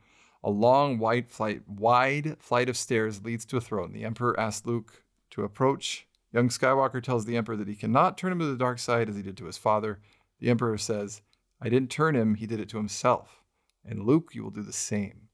[0.43, 3.93] a long, wide flight, wide flight of stairs leads to a throne.
[3.93, 6.07] The Emperor asks Luke to approach.
[6.33, 9.17] Young Skywalker tells the Emperor that he cannot turn him to the dark side as
[9.17, 10.01] he did to his father.
[10.41, 11.23] The Emperor says,
[11.61, 13.43] I didn't turn him, he did it to himself.
[13.85, 15.29] And Luke, you will do the same.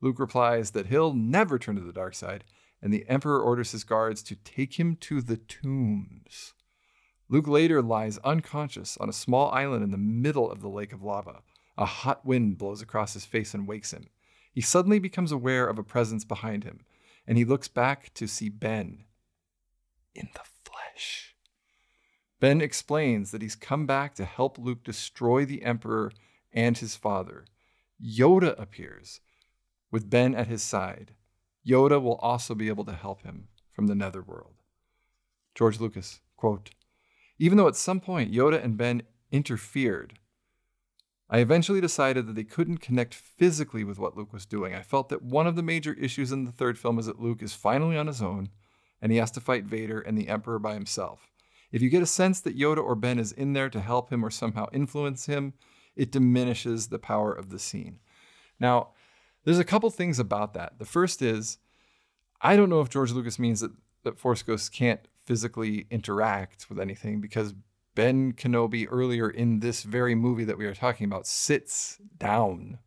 [0.00, 2.44] Luke replies that he'll never turn to the dark side,
[2.82, 6.52] and the Emperor orders his guards to take him to the tombs.
[7.28, 11.02] Luke later lies unconscious on a small island in the middle of the lake of
[11.02, 11.42] lava.
[11.76, 14.08] A hot wind blows across his face and wakes him.
[14.52, 16.84] He suddenly becomes aware of a presence behind him,
[17.26, 19.04] and he looks back to see Ben
[20.14, 21.34] in the flesh.
[22.38, 26.12] Ben explains that he's come back to help Luke destroy the Emperor
[26.52, 27.46] and his father.
[28.00, 29.20] Yoda appears
[29.90, 31.14] with Ben at his side.
[31.66, 34.54] Yoda will also be able to help him from the netherworld.
[35.54, 36.70] George Lucas, quote,
[37.44, 40.18] even though at some point Yoda and Ben interfered,
[41.28, 44.74] I eventually decided that they couldn't connect physically with what Luke was doing.
[44.74, 47.42] I felt that one of the major issues in the third film is that Luke
[47.42, 48.48] is finally on his own
[49.02, 51.34] and he has to fight Vader and the Emperor by himself.
[51.70, 54.24] If you get a sense that Yoda or Ben is in there to help him
[54.24, 55.52] or somehow influence him,
[55.96, 57.98] it diminishes the power of the scene.
[58.58, 58.92] Now,
[59.44, 60.78] there's a couple things about that.
[60.78, 61.58] The first is,
[62.40, 63.72] I don't know if George Lucas means that,
[64.02, 67.54] that Force Ghosts can't physically interact with anything because
[67.94, 72.78] Ben Kenobi earlier in this very movie that we are talking about sits down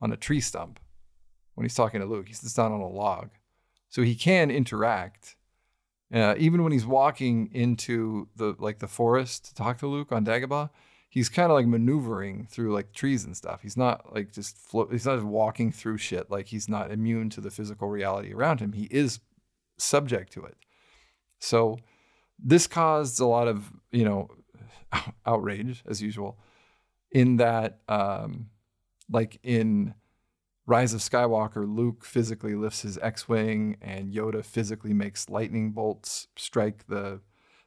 [0.00, 0.80] on a tree stump
[1.54, 2.28] when he's talking to Luke.
[2.28, 3.30] He sits down on a log.
[3.88, 5.36] So he can interact.
[6.12, 10.24] Uh, even when he's walking into the like the forest to talk to Luke on
[10.24, 10.70] Dagobah,
[11.08, 13.62] he's kind of like maneuvering through like trees and stuff.
[13.62, 14.90] He's not like just float.
[14.90, 16.30] He's not just walking through shit.
[16.30, 18.72] Like he's not immune to the physical reality around him.
[18.72, 19.20] He is
[19.76, 20.56] subject to it.
[21.40, 21.78] So
[22.38, 24.28] this caused a lot of you know
[25.26, 26.38] outrage as usual,
[27.10, 28.50] in that um,
[29.10, 29.94] like in
[30.66, 36.86] Rise of Skywalker, Luke physically lifts his X-wing, and Yoda physically makes lightning bolts strike
[36.86, 37.20] the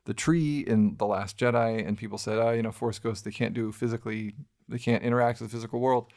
[0.05, 1.85] the tree in the Last Jedi.
[1.85, 4.35] And people said, oh, you know, Force Ghosts they can't do physically,
[4.67, 6.11] they can't interact with the physical world.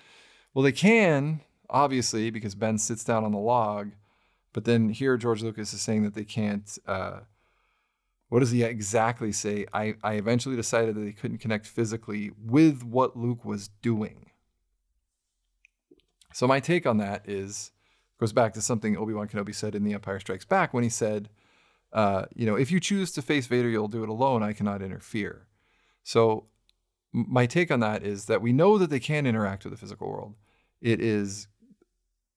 [0.54, 3.92] Well, they can obviously because Ben sits down on the log,
[4.52, 6.78] but then here George Lucas is saying that they can't.
[6.86, 7.20] Uh,
[8.29, 9.66] what does he exactly say?
[9.72, 14.31] I, I eventually decided that they couldn't connect physically with what Luke was doing.
[16.33, 17.72] So my take on that is
[18.18, 21.29] goes back to something Obi-Wan Kenobi said in The Empire Strikes Back when he said,
[21.93, 24.43] uh, you know, if you choose to face Vader, you'll do it alone.
[24.43, 25.47] I cannot interfere.
[26.03, 26.47] So
[27.12, 30.09] my take on that is that we know that they can interact with the physical
[30.09, 30.35] world.
[30.81, 31.49] It is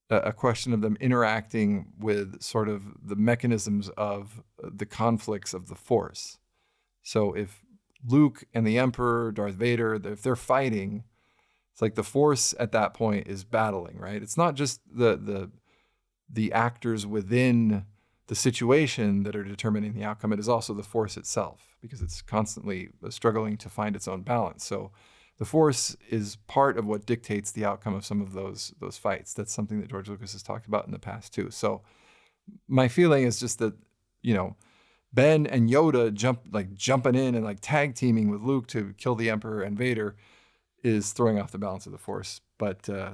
[0.10, 5.76] a question of them interacting with sort of the mechanisms of the conflicts of the
[5.76, 6.38] Force.
[7.02, 7.64] So if
[8.06, 11.04] Luke and the Emperor, Darth Vader, if they're fighting,
[11.72, 14.22] it's like the Force at that point is battling, right?
[14.22, 15.52] It's not just the the
[16.32, 17.86] the actors within
[18.28, 20.32] the situation that are determining the outcome.
[20.32, 24.64] It is also the Force itself because it's constantly struggling to find its own balance.
[24.64, 24.92] So
[25.40, 29.34] the force is part of what dictates the outcome of some of those those fights.
[29.34, 31.50] That's something that George Lucas has talked about in the past too.
[31.50, 31.82] So
[32.68, 33.74] my feeling is just that
[34.22, 34.56] you know
[35.12, 39.16] Ben and Yoda jump like jumping in and like tag teaming with Luke to kill
[39.16, 40.16] the Emperor and Vader
[40.84, 42.42] is throwing off the balance of the force.
[42.58, 43.14] But uh,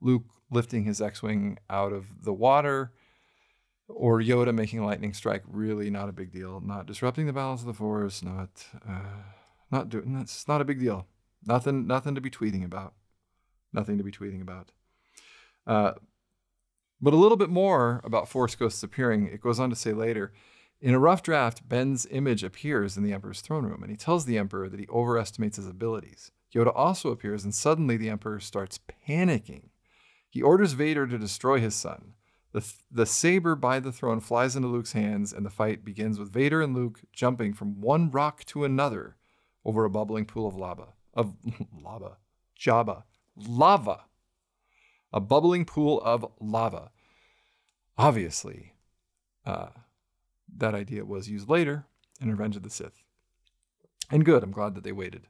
[0.00, 2.92] Luke lifting his X-wing out of the water
[3.88, 6.60] or Yoda making lightning strike really not a big deal.
[6.60, 8.22] Not disrupting the balance of the force.
[8.22, 9.22] Not uh,
[9.70, 11.06] not doing that's not a big deal.
[11.46, 12.94] Nothing, nothing to be tweeting about.
[13.72, 14.72] Nothing to be tweeting about.
[15.66, 15.92] Uh,
[17.00, 19.26] but a little bit more about Force Ghosts appearing.
[19.26, 20.32] It goes on to say later,
[20.80, 24.24] in a rough draft, Ben's image appears in the Emperor's throne room, and he tells
[24.24, 26.30] the Emperor that he overestimates his abilities.
[26.54, 28.78] Yoda also appears, and suddenly the Emperor starts
[29.08, 29.70] panicking.
[30.28, 32.14] He orders Vader to destroy his son.
[32.52, 36.32] The, the saber by the throne flies into Luke's hands, and the fight begins with
[36.32, 39.16] Vader and Luke jumping from one rock to another
[39.64, 41.34] over a bubbling pool of lava of
[41.82, 42.18] lava,
[42.58, 43.04] Jabba,
[43.36, 44.04] lava,
[45.14, 46.90] a bubbling pool of lava.
[47.96, 48.74] Obviously,
[49.46, 49.68] uh,
[50.56, 51.86] that idea was used later
[52.20, 53.04] in Revenge of the Sith.
[54.10, 55.28] And good, I'm glad that they waited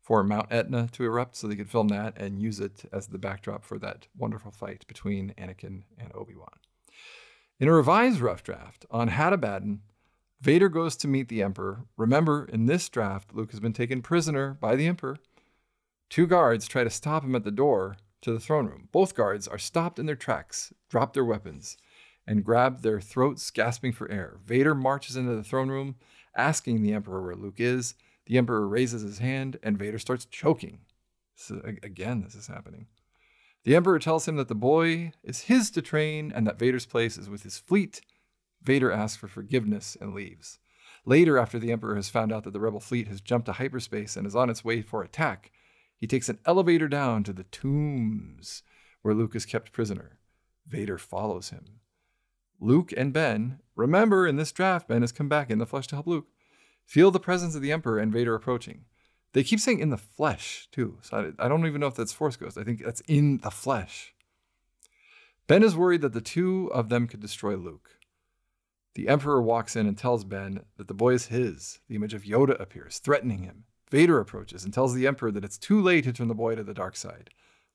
[0.00, 3.18] for Mount Etna to erupt so they could film that and use it as the
[3.18, 6.60] backdrop for that wonderful fight between Anakin and Obi Wan.
[7.58, 9.80] In a revised rough draft on Had Abbadon,
[10.40, 11.86] Vader goes to meet the Emperor.
[11.96, 15.16] Remember, in this draft, Luke has been taken prisoner by the Emperor.
[16.08, 18.88] Two guards try to stop him at the door to the throne room.
[18.92, 21.76] Both guards are stopped in their tracks, drop their weapons,
[22.26, 24.38] and grab their throats, gasping for air.
[24.44, 25.96] Vader marches into the throne room,
[26.36, 27.94] asking the Emperor where Luke is.
[28.26, 30.80] The Emperor raises his hand, and Vader starts choking.
[31.36, 32.86] So, again, this is happening.
[33.64, 37.16] The Emperor tells him that the boy is his to train and that Vader's place
[37.16, 38.00] is with his fleet
[38.64, 40.58] Vader asks for forgiveness and leaves.
[41.04, 44.16] Later, after the Emperor has found out that the rebel fleet has jumped to hyperspace
[44.16, 45.52] and is on its way for attack,
[45.98, 48.62] He takes an elevator down to the tombs
[49.02, 50.18] where Luke is kept prisoner.
[50.66, 51.80] Vader follows him.
[52.60, 55.96] Luke and Ben, remember in this draft, Ben has come back in the flesh to
[55.96, 56.26] help Luke,
[56.86, 58.84] feel the presence of the Emperor and Vader approaching.
[59.32, 60.98] They keep saying in the flesh, too.
[61.02, 62.56] So I, I don't even know if that's Force Ghost.
[62.56, 64.14] I think that's in the flesh.
[65.46, 67.90] Ben is worried that the two of them could destroy Luke.
[68.94, 71.80] The Emperor walks in and tells Ben that the boy is his.
[71.88, 73.64] The image of Yoda appears, threatening him.
[73.90, 76.64] Vader approaches and tells the Emperor that it's too late to turn the boy to
[76.64, 77.30] the dark side.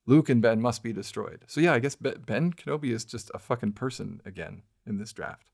[0.06, 1.44] Luke and Ben must be destroyed.
[1.46, 5.50] So, yeah, I guess Ben Kenobi is just a fucking person again in this draft.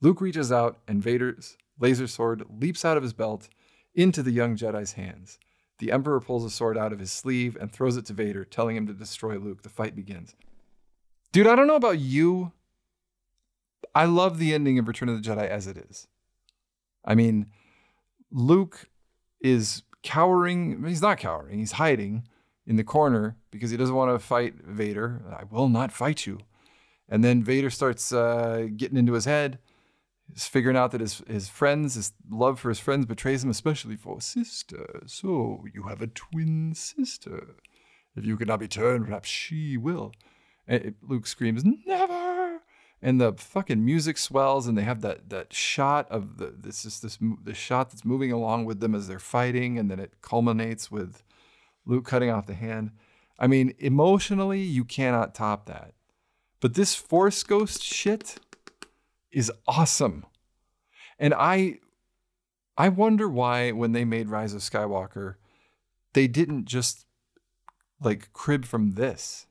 [0.00, 3.48] Luke reaches out, and Vader's laser sword leaps out of his belt
[3.94, 5.38] into the young Jedi's hands.
[5.78, 8.76] The Emperor pulls a sword out of his sleeve and throws it to Vader, telling
[8.76, 9.62] him to destroy Luke.
[9.62, 10.34] The fight begins.
[11.32, 12.52] Dude, I don't know about you.
[13.94, 16.06] I love the ending of Return of the Jedi as it is.
[17.04, 17.46] I mean,
[18.30, 18.89] Luke
[19.40, 20.84] is cowering.
[20.84, 22.26] He's not cowering, he's hiding
[22.66, 25.22] in the corner because he doesn't want to fight Vader.
[25.30, 26.38] I will not fight you.
[27.08, 29.58] And then Vader starts uh, getting into his head.
[30.32, 33.96] He's figuring out that his, his friends, his love for his friends betrays him, especially
[33.96, 35.02] for sister.
[35.06, 37.56] So you have a twin sister.
[38.14, 40.12] If you cannot be turned, perhaps she will.
[40.68, 42.39] And Luke screams, "Never!"
[43.02, 47.00] And the fucking music swells, and they have that that shot of the this is
[47.00, 50.90] this the shot that's moving along with them as they're fighting, and then it culminates
[50.90, 51.22] with
[51.86, 52.90] Luke cutting off the hand.
[53.38, 55.94] I mean, emotionally, you cannot top that.
[56.60, 58.36] But this Force Ghost shit
[59.32, 60.26] is awesome.
[61.18, 61.78] And I
[62.76, 65.34] I wonder why when they made Rise of Skywalker,
[66.14, 67.06] they didn't just
[68.00, 69.46] like crib from this.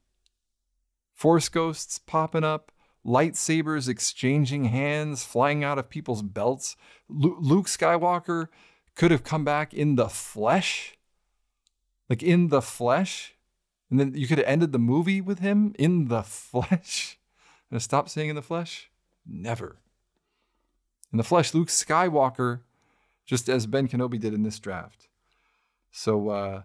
[1.14, 2.72] Force ghosts popping up,
[3.06, 6.76] lightsabers exchanging hands, flying out of people's belts.
[7.08, 8.47] Luke Skywalker
[8.95, 10.97] could have come back in the flesh.
[12.10, 13.36] Like in the flesh.
[13.89, 17.16] And then you could have ended the movie with him in the flesh.
[17.72, 18.89] And stop saying in the flesh?
[19.28, 19.78] Never.
[21.12, 22.62] In the flesh, Luke Skywalker,
[23.28, 25.08] just as Ben Kenobi did in this draft.
[25.91, 26.62] So, uh,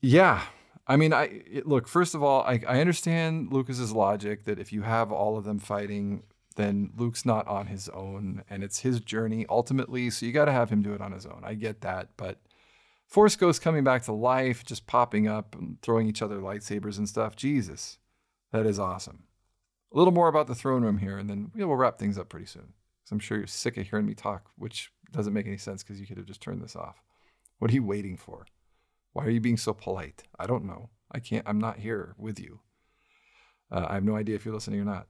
[0.00, 0.42] yeah,
[0.90, 1.86] I mean, I look.
[1.86, 5.60] First of all, I, I understand Lucas's logic that if you have all of them
[5.60, 6.24] fighting,
[6.56, 10.10] then Luke's not on his own, and it's his journey ultimately.
[10.10, 11.42] So you got to have him do it on his own.
[11.44, 12.40] I get that, but
[13.06, 17.08] Force Ghost coming back to life, just popping up and throwing each other lightsabers and
[17.08, 17.36] stuff.
[17.36, 17.98] Jesus,
[18.50, 19.22] that is awesome.
[19.94, 22.46] A little more about the throne room here, and then we'll wrap things up pretty
[22.46, 22.74] soon.
[22.98, 26.00] Because I'm sure you're sick of hearing me talk, which doesn't make any sense because
[26.00, 27.00] you could have just turned this off.
[27.60, 28.46] What are you waiting for?
[29.12, 30.24] Why are you being so polite?
[30.38, 30.90] I don't know.
[31.10, 31.48] I can't.
[31.48, 32.60] I'm not here with you.
[33.70, 35.06] Uh, I have no idea if you're listening or not.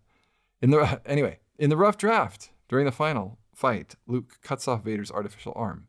[0.62, 5.11] In the anyway, in the rough draft during the final fight, Luke cuts off Vader's
[5.11, 5.88] artificial arm.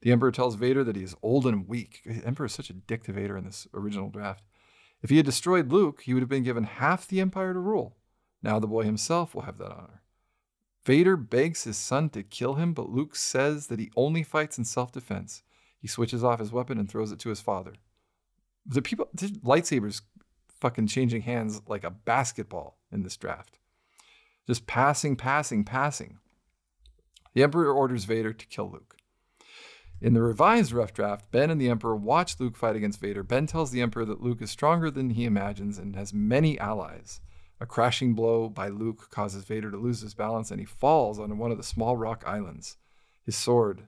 [0.00, 2.02] The Emperor tells Vader that he is old and weak.
[2.06, 4.44] The Emperor is such a dick to Vader in this original draft.
[5.02, 7.96] If he had destroyed Luke, he would have been given half the Empire to rule.
[8.42, 10.02] Now the boy himself will have that honor.
[10.84, 14.64] Vader begs his son to kill him, but Luke says that he only fights in
[14.64, 15.42] self defense.
[15.80, 17.74] He switches off his weapon and throws it to his father.
[18.66, 20.02] The people, the lightsabers
[20.60, 23.58] fucking changing hands like a basketball in this draft.
[24.46, 26.18] Just passing, passing, passing.
[27.34, 28.96] The Emperor orders Vader to kill Luke.
[30.00, 33.22] In the revised rough draft, Ben and the Emperor watch Luke fight against Vader.
[33.22, 37.20] Ben tells the Emperor that Luke is stronger than he imagines and has many allies.
[37.60, 41.36] A crashing blow by Luke causes Vader to lose his balance and he falls on
[41.38, 42.76] one of the small rock islands.
[43.24, 43.86] His sword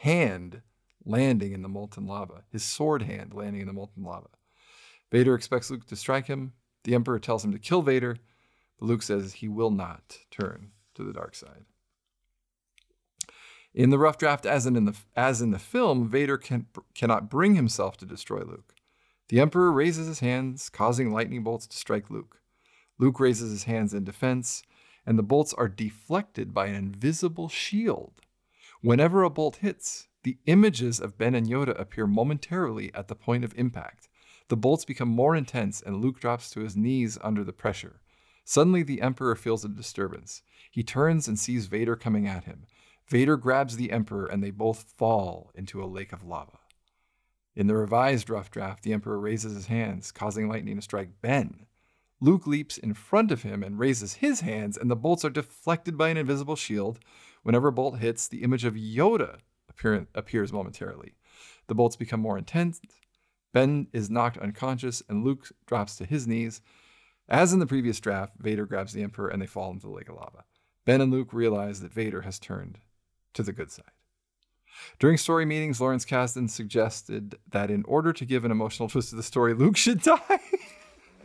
[0.00, 0.62] hand
[1.04, 4.28] landing in the molten lava, his sword hand landing in the molten lava.
[5.10, 6.52] Vader expects Luke to strike him.
[6.84, 8.16] The Emperor tells him to kill Vader,
[8.78, 11.64] but Luke says he will not turn to the dark side.
[13.74, 17.30] In the rough draft, as in, in the, as in the film, Vader can, cannot
[17.30, 18.74] bring himself to destroy Luke.
[19.28, 22.40] The Emperor raises his hands, causing lightning bolts to strike Luke.
[22.98, 24.62] Luke raises his hands in defense,
[25.06, 28.20] and the bolts are deflected by an invisible shield.
[28.82, 33.44] Whenever a bolt hits, the images of Ben and Yoda appear momentarily at the point
[33.44, 34.08] of impact.
[34.48, 38.00] The bolts become more intense, and Luke drops to his knees under the pressure.
[38.44, 40.42] Suddenly, the Emperor feels a disturbance.
[40.70, 42.66] He turns and sees Vader coming at him.
[43.06, 46.58] Vader grabs the Emperor, and they both fall into a lake of lava.
[47.54, 51.66] In the revised rough draft, the Emperor raises his hands, causing lightning to strike Ben.
[52.20, 55.98] Luke leaps in front of him and raises his hands, and the bolts are deflected
[55.98, 57.00] by an invisible shield.
[57.42, 59.38] Whenever a bolt hits, the image of Yoda
[59.76, 61.14] appear, appears momentarily.
[61.66, 62.80] The bolts become more intense.
[63.52, 66.60] Ben is knocked unconscious, and Luke drops to his knees.
[67.28, 70.08] As in the previous draft, Vader grabs the Emperor and they fall into the lake
[70.08, 70.44] of lava.
[70.84, 72.78] Ben and Luke realize that Vader has turned
[73.34, 73.84] to the good side.
[74.98, 79.16] During story meetings, Lawrence Kasdan suggested that in order to give an emotional twist to
[79.16, 80.40] the story, Luke should die.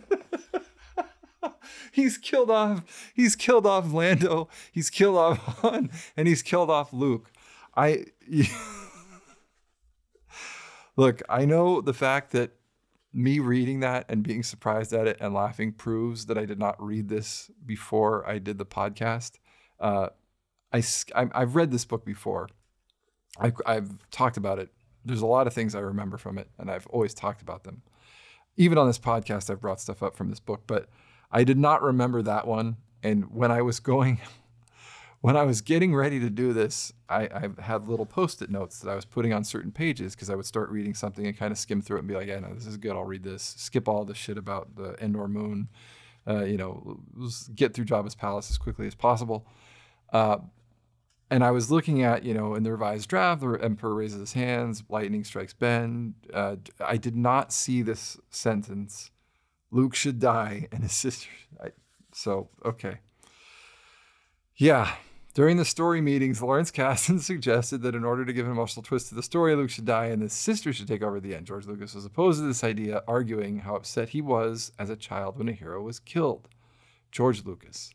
[1.91, 6.93] he's killed off he's killed off Lando, he's killed off Han, and he's killed off
[6.93, 7.31] Luke.
[7.77, 8.05] I
[10.97, 12.51] Look, I know the fact that
[13.13, 16.83] me reading that and being surprised at it and laughing proves that I did not
[16.83, 19.33] read this before I did the podcast.
[19.79, 20.09] Uh,
[20.73, 20.83] I,
[21.15, 22.49] I've read this book before.
[23.39, 24.69] I, I've talked about it.
[25.05, 27.83] There's a lot of things I remember from it, and I've always talked about them.
[28.57, 30.89] Even on this podcast, I've brought stuff up from this book, but
[31.31, 32.77] I did not remember that one.
[33.03, 34.19] And when I was going,
[35.21, 38.89] when I was getting ready to do this, I, I had little post-it notes that
[38.89, 41.57] I was putting on certain pages because I would start reading something and kind of
[41.57, 42.91] skim through it and be like, yeah, no, this is good.
[42.91, 43.55] I'll read this.
[43.57, 45.69] Skip all the shit about the Endor moon.
[46.27, 46.99] Uh, you know,
[47.55, 49.47] get through Jabba's palace as quickly as possible.
[50.11, 50.37] Uh,
[51.29, 54.33] and I was looking at, you know, in the revised draft, the emperor raises his
[54.33, 56.15] hands, lightning strikes Ben.
[56.33, 59.11] Uh, I did not see this sentence.
[59.71, 61.29] Luke should die, and his sister.
[61.61, 61.71] I,
[62.13, 62.99] so okay,
[64.55, 64.95] yeah.
[65.37, 69.09] During the story meetings, Lawrence Kasdan suggested that in order to give an emotional twist
[69.09, 71.45] to the story, Luke should die and his sister should take over the end.
[71.45, 75.37] George Lucas was opposed to this idea, arguing how upset he was as a child
[75.37, 76.47] when a hero was killed.
[77.11, 77.91] George Lucas.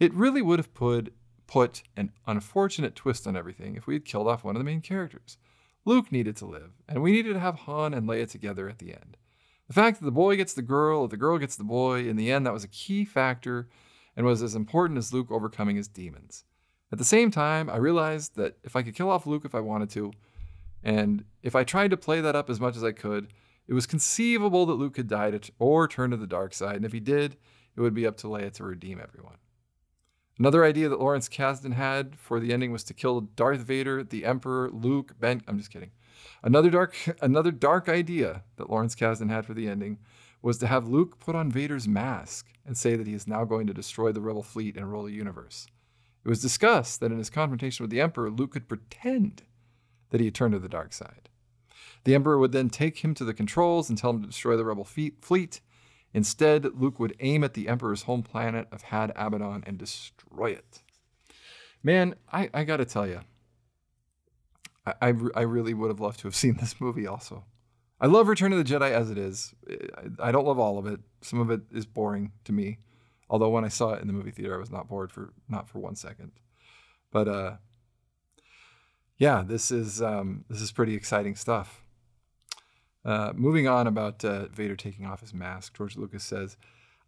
[0.00, 1.12] It really would have put
[1.46, 4.80] put an unfortunate twist on everything if we had killed off one of the main
[4.80, 5.36] characters.
[5.84, 8.94] Luke needed to live, and we needed to have Han and Leia together at the
[8.94, 9.18] end.
[9.66, 12.16] The fact that the boy gets the girl or the girl gets the boy, in
[12.16, 13.68] the end, that was a key factor
[14.16, 16.44] and was as important as Luke overcoming his demons.
[16.90, 19.60] At the same time, I realized that if I could kill off Luke if I
[19.60, 20.12] wanted to,
[20.82, 23.32] and if I tried to play that up as much as I could,
[23.66, 26.84] it was conceivable that Luke could die to, or turn to the dark side, and
[26.86, 27.36] if he did,
[27.76, 29.36] it would be up to Leia to redeem everyone.
[30.38, 34.24] Another idea that Lawrence Kasdan had for the ending was to kill Darth Vader, the
[34.24, 35.42] Emperor, Luke, Ben.
[35.48, 35.90] I'm just kidding.
[36.42, 39.98] Another dark, another dark idea that Lawrence Kasdan had for the ending
[40.40, 43.66] was to have Luke put on Vader's mask and say that he is now going
[43.66, 45.66] to destroy the Rebel fleet and rule the universe.
[46.24, 49.42] It was discussed that in his confrontation with the Emperor, Luke could pretend
[50.10, 51.28] that he had turned to the dark side.
[52.04, 54.64] The Emperor would then take him to the controls and tell him to destroy the
[54.64, 55.60] Rebel fleet,
[56.14, 60.82] Instead, Luke would aim at the Emperor's home planet of Had Abbadon and destroy it.
[61.82, 63.20] Man, I, I gotta tell you,
[64.86, 67.44] I, I, I, really would have loved to have seen this movie also.
[68.00, 69.54] I love Return of the Jedi as it is.
[69.68, 71.00] I, I don't love all of it.
[71.20, 72.78] Some of it is boring to me.
[73.30, 75.68] Although when I saw it in the movie theater, I was not bored for not
[75.68, 76.32] for one second.
[77.10, 77.56] But uh,
[79.16, 81.82] yeah, this is um, this is pretty exciting stuff.
[83.04, 86.56] Uh, moving on about uh, Vader taking off his mask, George Lucas says,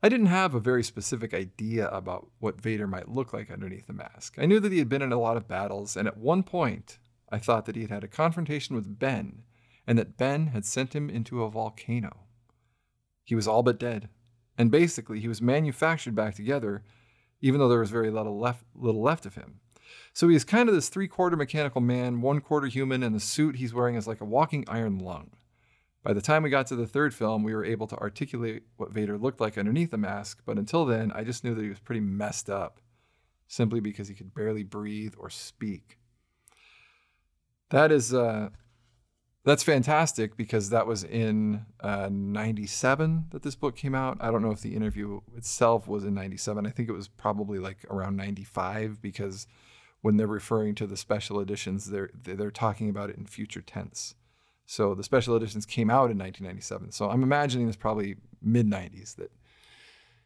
[0.03, 3.93] I didn't have a very specific idea about what Vader might look like underneath the
[3.93, 4.37] mask.
[4.39, 6.99] I knew that he had been in a lot of battles, and at one point,
[7.31, 9.43] I thought that he had had a confrontation with Ben,
[9.87, 12.25] and that Ben had sent him into a volcano.
[13.25, 14.09] He was all but dead,
[14.61, 16.83] and basically, he was manufactured back together,
[17.41, 19.61] even though there was very little left, little left of him.
[20.13, 23.57] So he's kind of this three quarter mechanical man, one quarter human, and the suit
[23.57, 25.31] he's wearing is like a walking iron lung.
[26.03, 28.93] By the time we got to the third film, we were able to articulate what
[28.93, 31.81] Vader looked like underneath the mask, but until then, I just knew that he was
[31.81, 32.81] pretty messed up,
[33.49, 35.97] simply because he could barely breathe or speak.
[37.71, 38.51] That is uh,
[39.45, 44.19] that's fantastic because that was in uh, 97 that this book came out.
[44.21, 46.67] I don't know if the interview itself was in 97.
[46.67, 49.47] I think it was probably like around 95 because
[50.03, 54.15] when they're referring to the special editions, they're they're talking about it in future tense.
[54.67, 56.93] So the special editions came out in 1997.
[56.93, 59.33] So I'm imagining it's probably mid 90s that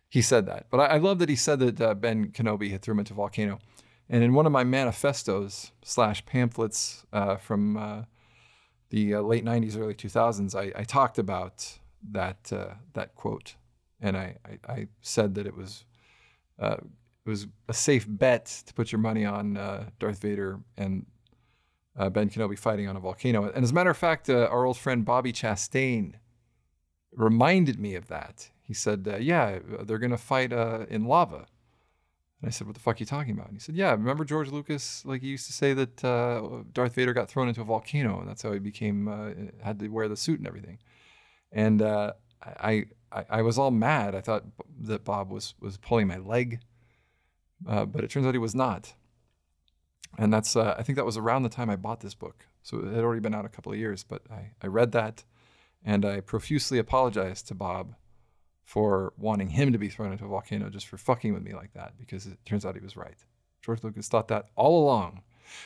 [0.09, 0.67] he said that.
[0.71, 3.15] But I, I love that he said that uh, Ben Kenobi had threw him into
[3.15, 3.59] volcano.
[4.09, 8.03] And in one of my manifestos slash pamphlets uh, from uh,
[8.95, 11.79] the uh, late 90s, early 2000s, I, I talked about
[12.13, 13.57] that uh, that quote,
[14.01, 15.85] and I, I, I, said that it was
[16.61, 16.77] uh,
[17.27, 19.55] it was a safe bet to put your money on
[19.99, 21.07] Darth Vader and
[21.99, 23.51] uh, Ben Kenobi fighting on a volcano.
[23.51, 26.15] And as a matter of fact, uh, our old friend Bobby Chastain
[27.13, 28.51] reminded me of that.
[28.63, 31.47] He said, uh, "Yeah, they're going to fight uh, in lava."
[32.45, 34.23] And I said, "What the fuck are you talking about?" And he said, "Yeah, remember
[34.23, 35.03] George Lucas?
[35.07, 38.29] Like he used to say that uh, Darth Vader got thrown into a volcano, and
[38.29, 39.31] that's how he became uh,
[39.63, 40.79] had to wear the suit and everything."
[41.51, 42.13] And I,
[42.43, 42.87] I,
[43.31, 44.15] I was all mad.
[44.15, 44.45] I thought
[44.83, 46.61] that Bob was was pulling my leg,
[47.65, 48.93] but it turns out he was not
[50.19, 52.47] and that's uh, I think that was around the time I bought this book.
[52.63, 55.25] So it had already been out a couple of years, but I, I read that
[55.85, 57.95] and I profusely apologized to Bob
[58.65, 61.73] for wanting him to be thrown into a volcano just for fucking with me like
[61.75, 63.19] that because it turns out he was right.
[63.63, 65.23] George Lucas thought that all along.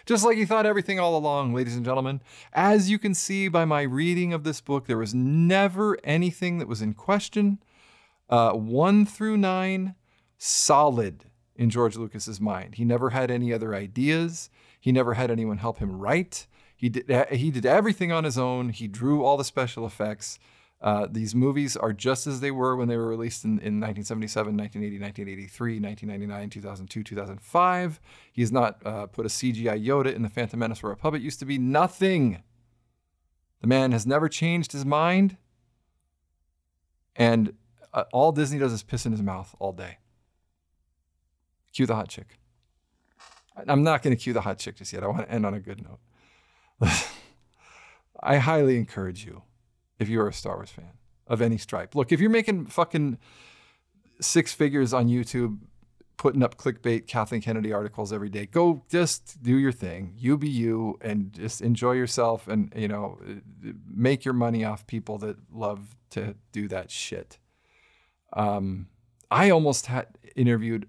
[0.07, 2.21] Just like he thought everything all along, ladies and gentlemen.
[2.53, 6.69] As you can see by my reading of this book, there was never anything that
[6.69, 7.59] was in question.
[8.29, 9.95] Uh, one through nine,
[10.37, 11.25] solid
[11.57, 12.75] in George Lucas's mind.
[12.75, 14.51] He never had any other ideas.
[14.81, 16.47] He never had anyone help him write.
[16.77, 18.69] He did, he did everything on his own.
[18.69, 20.39] He drew all the special effects.
[20.81, 24.57] Uh, these movies are just as they were when they were released in, in 1977,
[24.57, 28.01] 1980, 1983, 1999, 2002, 2005.
[28.33, 31.21] He has not uh, put a CGI Yoda in The Phantom Menace where a puppet
[31.21, 31.59] used to be.
[31.59, 32.43] Nothing.
[33.61, 35.37] The man has never changed his mind.
[37.17, 37.55] And
[37.93, 39.99] uh, all Disney does is piss in his mouth all day.
[41.73, 42.39] Cue the hot chick.
[43.67, 45.03] I'm not going to cue the hot chick just yet.
[45.03, 45.99] I want to end on a good note.
[48.21, 49.43] I highly encourage you
[49.99, 50.93] if you're a Star Wars fan
[51.27, 51.95] of any stripe.
[51.95, 53.19] Look, if you're making fucking
[54.21, 55.59] six figures on YouTube,
[56.17, 60.15] putting up clickbait Kathleen Kennedy articles every day, go just do your thing.
[60.17, 63.19] You be you and just enjoy yourself and, you know,
[63.89, 67.39] make your money off people that love to do that shit.
[68.33, 68.89] Um,
[69.31, 70.89] I almost had interviewed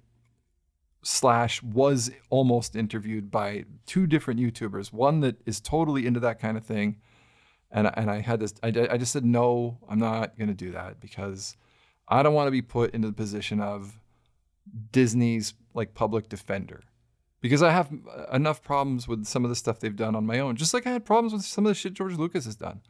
[1.03, 4.91] slash was almost interviewed by two different YouTubers.
[4.91, 6.97] One that is totally into that kind of thing
[7.71, 8.53] and and I had this.
[8.63, 9.77] I, I just said no.
[9.87, 11.55] I'm not going to do that because
[12.07, 13.99] I don't want to be put into the position of
[14.91, 16.81] Disney's like public defender
[17.41, 17.91] because I have
[18.33, 20.55] enough problems with some of the stuff they've done on my own.
[20.55, 22.81] Just like I had problems with some of the shit George Lucas has done.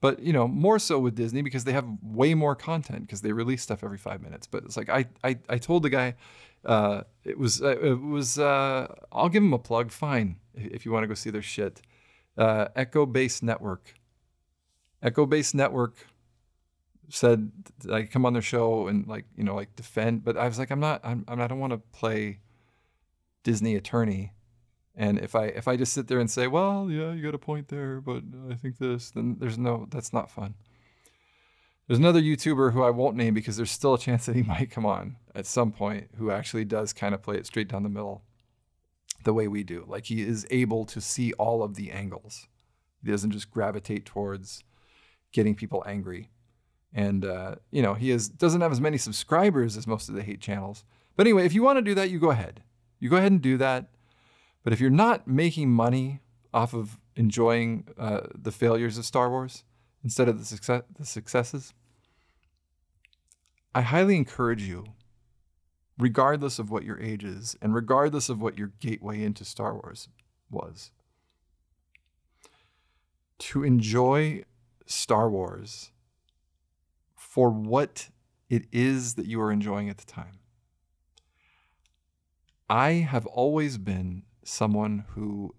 [0.00, 3.32] But you know, more so with Disney because they have way more content because they
[3.32, 4.46] release stuff every five minutes.
[4.46, 6.14] But it's like I I, I told the guy,
[6.64, 9.90] uh, it was uh, it was uh, I'll give him a plug.
[9.90, 11.80] Fine if you want to go see their shit.
[12.36, 13.94] Uh, Echo Base Network
[15.04, 15.94] Echo Base Network
[17.10, 17.52] said
[17.92, 20.70] I come on their show and like you know like defend, but I was like
[20.70, 22.40] I'm not I'm, I'm I don't want to play
[23.44, 24.32] Disney attorney.
[24.96, 27.38] And if I if I just sit there and say, well, yeah, you got a
[27.38, 30.54] point there, but I think this, then there's no that's not fun.
[31.86, 34.70] There's another YouTuber who I won't name because there's still a chance that he might
[34.70, 37.90] come on at some point who actually does kind of play it straight down the
[37.90, 38.22] middle
[39.24, 39.84] the way we do.
[39.86, 42.48] Like he is able to see all of the angles.
[43.04, 44.64] He doesn't just gravitate towards
[45.34, 46.30] getting people angry.
[46.94, 50.22] And uh, you know, he is doesn't have as many subscribers as most of the
[50.22, 50.84] hate channels.
[51.16, 52.62] But anyway, if you want to do that, you go ahead.
[53.00, 53.90] You go ahead and do that.
[54.62, 56.20] But if you're not making money
[56.54, 59.64] off of enjoying uh, the failures of Star Wars
[60.02, 61.74] instead of the success the successes,
[63.74, 64.86] I highly encourage you,
[65.98, 70.08] regardless of what your age is and regardless of what your gateway into Star Wars
[70.48, 70.92] was,
[73.40, 74.44] to enjoy
[74.86, 75.90] Star Wars
[77.14, 78.10] for what
[78.48, 80.38] it is that you are enjoying at the time.
[82.68, 85.54] I have always been someone who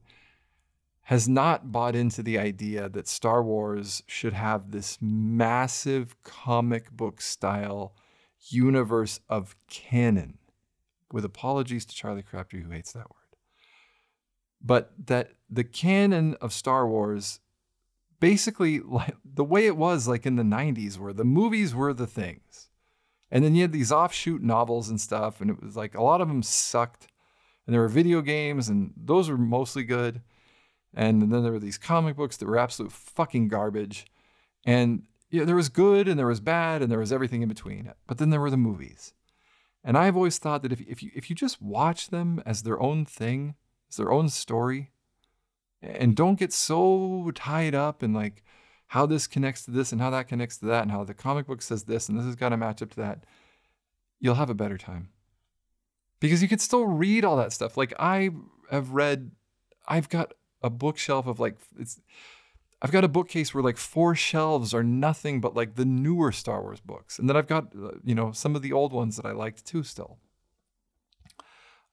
[1.03, 7.21] has not bought into the idea that Star Wars should have this massive comic book
[7.21, 7.95] style
[8.49, 10.39] universe of canon,
[11.11, 13.37] with apologies to Charlie Crabtree, who hates that word.
[14.61, 17.39] But that the canon of Star Wars
[18.19, 22.07] basically like the way it was like in the 90s where the movies were the
[22.07, 22.69] things.
[23.31, 26.21] And then you had these offshoot novels and stuff and it was like a lot
[26.21, 27.07] of them sucked.
[27.65, 30.21] And there were video games and those were mostly good.
[30.93, 34.05] And then there were these comic books that were absolute fucking garbage.
[34.63, 37.91] And yeah, there was good and there was bad and there was everything in between.
[38.07, 39.13] But then there were the movies.
[39.83, 42.81] And i've always thought that if, if you if you just watch them as their
[42.81, 43.53] own thing
[43.87, 44.89] as their own story
[45.85, 48.43] and don't get so tied up in like
[48.87, 51.47] how this connects to this and how that connects to that and how the comic
[51.47, 53.23] book says this and this has got to match up to that
[54.19, 55.09] you'll have a better time.
[56.19, 57.77] Because you can still read all that stuff.
[57.77, 58.31] Like i
[58.71, 59.29] have read
[59.87, 60.33] i've got
[60.63, 62.01] a bookshelf of like it's
[62.81, 66.61] i've got a bookcase where like four shelves are nothing but like the newer star
[66.61, 67.19] wars books.
[67.19, 69.65] And then i've got uh, you know some of the old ones that i liked
[69.65, 70.17] too still.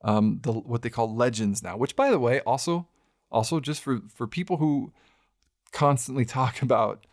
[0.04, 2.88] Um, the what they call legends now which by the way also
[3.32, 4.92] also just for for people who
[5.72, 7.06] constantly talk about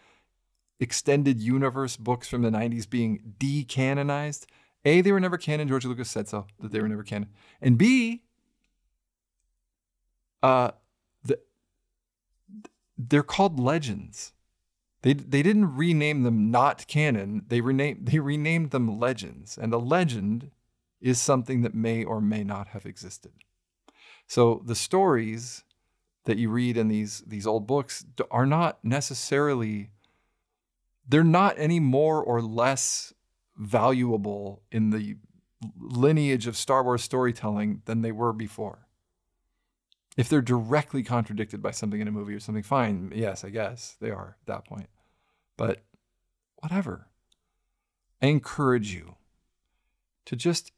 [0.80, 4.46] extended universe books from the 90s being decanonized
[4.86, 7.30] a they were never canon george lucas said so that they were never canon.
[7.62, 8.24] And b
[10.44, 10.72] uh
[11.24, 11.40] the,
[12.98, 14.34] they're called legends.
[15.02, 19.58] They, they didn't rename them not canon they renamed they renamed them legends.
[19.58, 20.52] And a legend
[21.02, 23.32] is something that may or may not have existed.
[24.28, 25.64] So the stories
[26.26, 29.92] that you read in these these old books are not necessarily
[31.08, 33.14] they're not any more or less
[33.58, 35.18] valuable in the
[35.78, 38.88] lineage of Star Wars storytelling than they were before.
[40.18, 43.12] If they're directly contradicted by something in a movie or something, fine.
[43.16, 44.90] Yes, I guess they are at that point.
[45.58, 45.84] But
[46.58, 47.08] whatever.
[48.22, 49.16] I encourage you
[50.26, 50.72] to just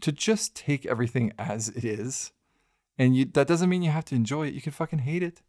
[0.00, 2.32] to just take everything as it is.
[3.00, 4.52] And you that doesn't mean you have to enjoy it.
[4.52, 5.40] You can fucking hate it.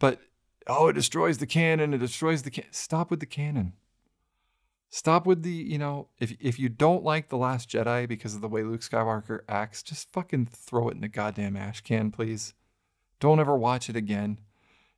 [0.00, 0.18] But
[0.66, 3.74] oh, it destroys the canon, it destroys the stop with the canon.
[4.90, 8.40] Stop with the, you know, if if you don't like The Last Jedi because of
[8.40, 12.54] the way Luke Skywalker acts, just fucking throw it in the goddamn ash can, please.
[13.20, 14.40] Don't ever watch it again.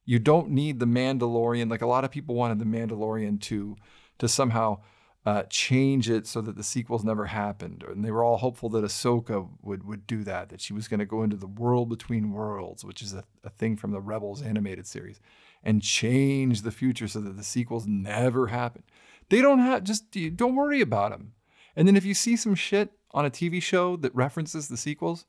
[0.07, 1.71] You don't need the Mandalorian.
[1.71, 3.77] Like a lot of people wanted the Mandalorian to
[4.17, 4.79] to somehow
[5.27, 7.83] uh, change it so that the sequels never happened.
[7.89, 11.01] And they were all hopeful that Ahsoka would would do that, that she was going
[11.01, 14.43] to go into the world between worlds, which is a, a thing from the Rebels
[14.43, 15.21] animated series,
[15.63, 18.83] and change the future so that the sequels never happen.
[19.31, 21.33] They don't have just don't worry about them.
[21.75, 25.25] And then if you see some shit on a TV show that references the sequels,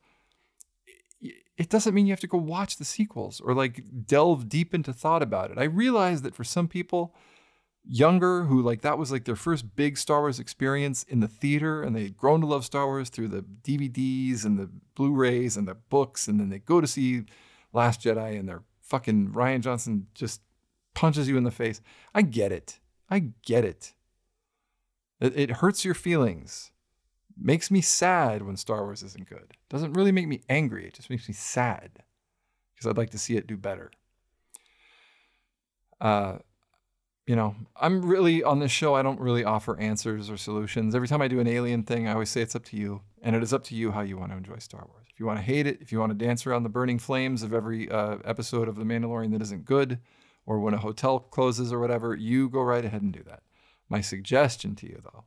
[1.58, 4.92] it doesn't mean you have to go watch the sequels or like delve deep into
[4.92, 5.58] thought about it.
[5.58, 7.16] I realize that for some people
[7.88, 11.84] younger who like that was like their first big Star Wars experience in the theater
[11.84, 15.76] and they'd grown to love Star Wars through the DVDs and the Blu-rays and the
[15.76, 17.24] books and then they go to see
[17.74, 20.42] Last Jedi and they're fucking Rian Johnson just
[20.94, 21.82] punches you in the face.
[22.14, 22.80] I get it.
[23.10, 23.94] I get it.
[25.20, 26.72] It, it hurts your feelings.
[27.38, 29.54] Makes me sad when Star Wars isn't good.
[29.70, 30.88] Doesn't really make me angry.
[30.88, 32.04] It just makes me sad
[32.74, 33.92] because I'd like to see it do better.
[36.00, 36.38] Uh,
[37.28, 40.94] you know, I'm really on this show, I don't really offer answers or solutions.
[40.94, 43.02] Every time I do an alien thing, I always say it's up to you.
[43.22, 45.08] And it is up to you how you want to enjoy Star Wars.
[45.12, 47.42] If you want to hate it, if you want to dance around the burning flames
[47.42, 50.00] of every uh, episode of The Mandalorian that isn't good,
[50.46, 53.42] or when a hotel closes or whatever, you go right ahead and do that.
[53.90, 55.24] My suggestion to you, though,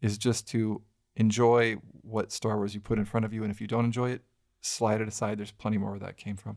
[0.00, 0.82] is just to
[1.14, 3.44] enjoy what Star Wars you put in front of you.
[3.44, 4.22] And if you don't enjoy it,
[4.60, 5.38] slide it aside.
[5.38, 6.56] There's plenty more where that came from.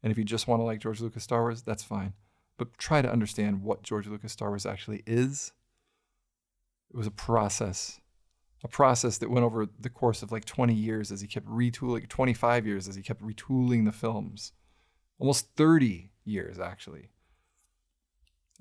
[0.00, 2.12] And if you just want to like George Lucas Star Wars, that's fine
[2.58, 5.52] but try to understand what George Lucas Star Wars actually is.
[6.92, 8.00] It was a process,
[8.64, 12.08] a process that went over the course of like 20 years as he kept retooling,
[12.08, 14.52] 25 years as he kept retooling the films,
[15.18, 17.10] almost 30 years actually,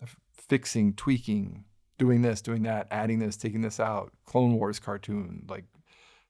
[0.01, 1.65] of fixing, tweaking,
[1.97, 5.65] doing this, doing that, adding this, taking this out, Clone Wars cartoon, like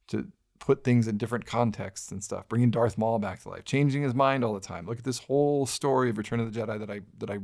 [0.07, 0.27] to
[0.59, 4.13] put things in different contexts and stuff, bringing Darth Maul back to life, changing his
[4.13, 4.85] mind all the time.
[4.85, 7.39] Look at this whole story of Return of the Jedi that I that I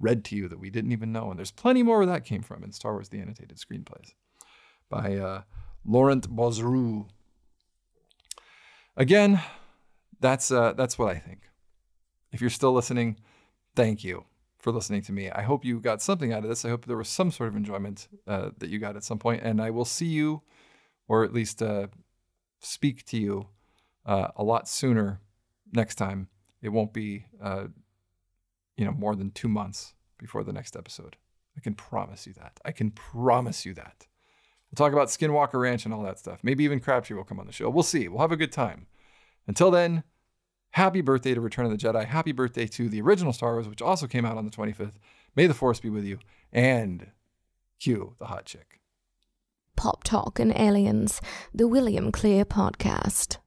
[0.00, 2.42] read to you that we didn't even know, and there's plenty more where that came
[2.42, 4.14] from in Star Wars: The Annotated Screenplays
[4.88, 5.42] by uh,
[5.84, 7.06] Laurent Bouzereau.
[8.96, 9.40] Again,
[10.20, 11.48] that's uh, that's what I think.
[12.32, 13.16] If you're still listening,
[13.74, 14.24] thank you
[14.58, 15.30] for listening to me.
[15.30, 16.64] I hope you got something out of this.
[16.64, 19.42] I hope there was some sort of enjoyment uh, that you got at some point,
[19.42, 20.42] and I will see you,
[21.06, 21.86] or at least uh,
[22.60, 23.48] speak to you
[24.06, 25.20] uh, a lot sooner
[25.72, 26.28] next time.
[26.62, 27.66] It won't be, uh,
[28.76, 31.16] you know, more than two months before the next episode.
[31.56, 32.58] I can promise you that.
[32.64, 34.06] I can promise you that.
[34.70, 36.40] We'll talk about Skinwalker Ranch and all that stuff.
[36.42, 37.70] Maybe even Crabtree will come on the show.
[37.70, 38.06] We'll see.
[38.06, 38.86] We'll have a good time.
[39.46, 40.04] Until then,
[40.72, 42.04] happy birthday to Return of the Jedi.
[42.04, 44.94] Happy birthday to the original Star Wars, which also came out on the 25th.
[45.34, 46.18] May the Force be with you.
[46.52, 47.08] And
[47.80, 48.77] cue the hot chick.
[49.78, 51.20] Pop Talk and Aliens,
[51.54, 53.38] the William Clear Podcast.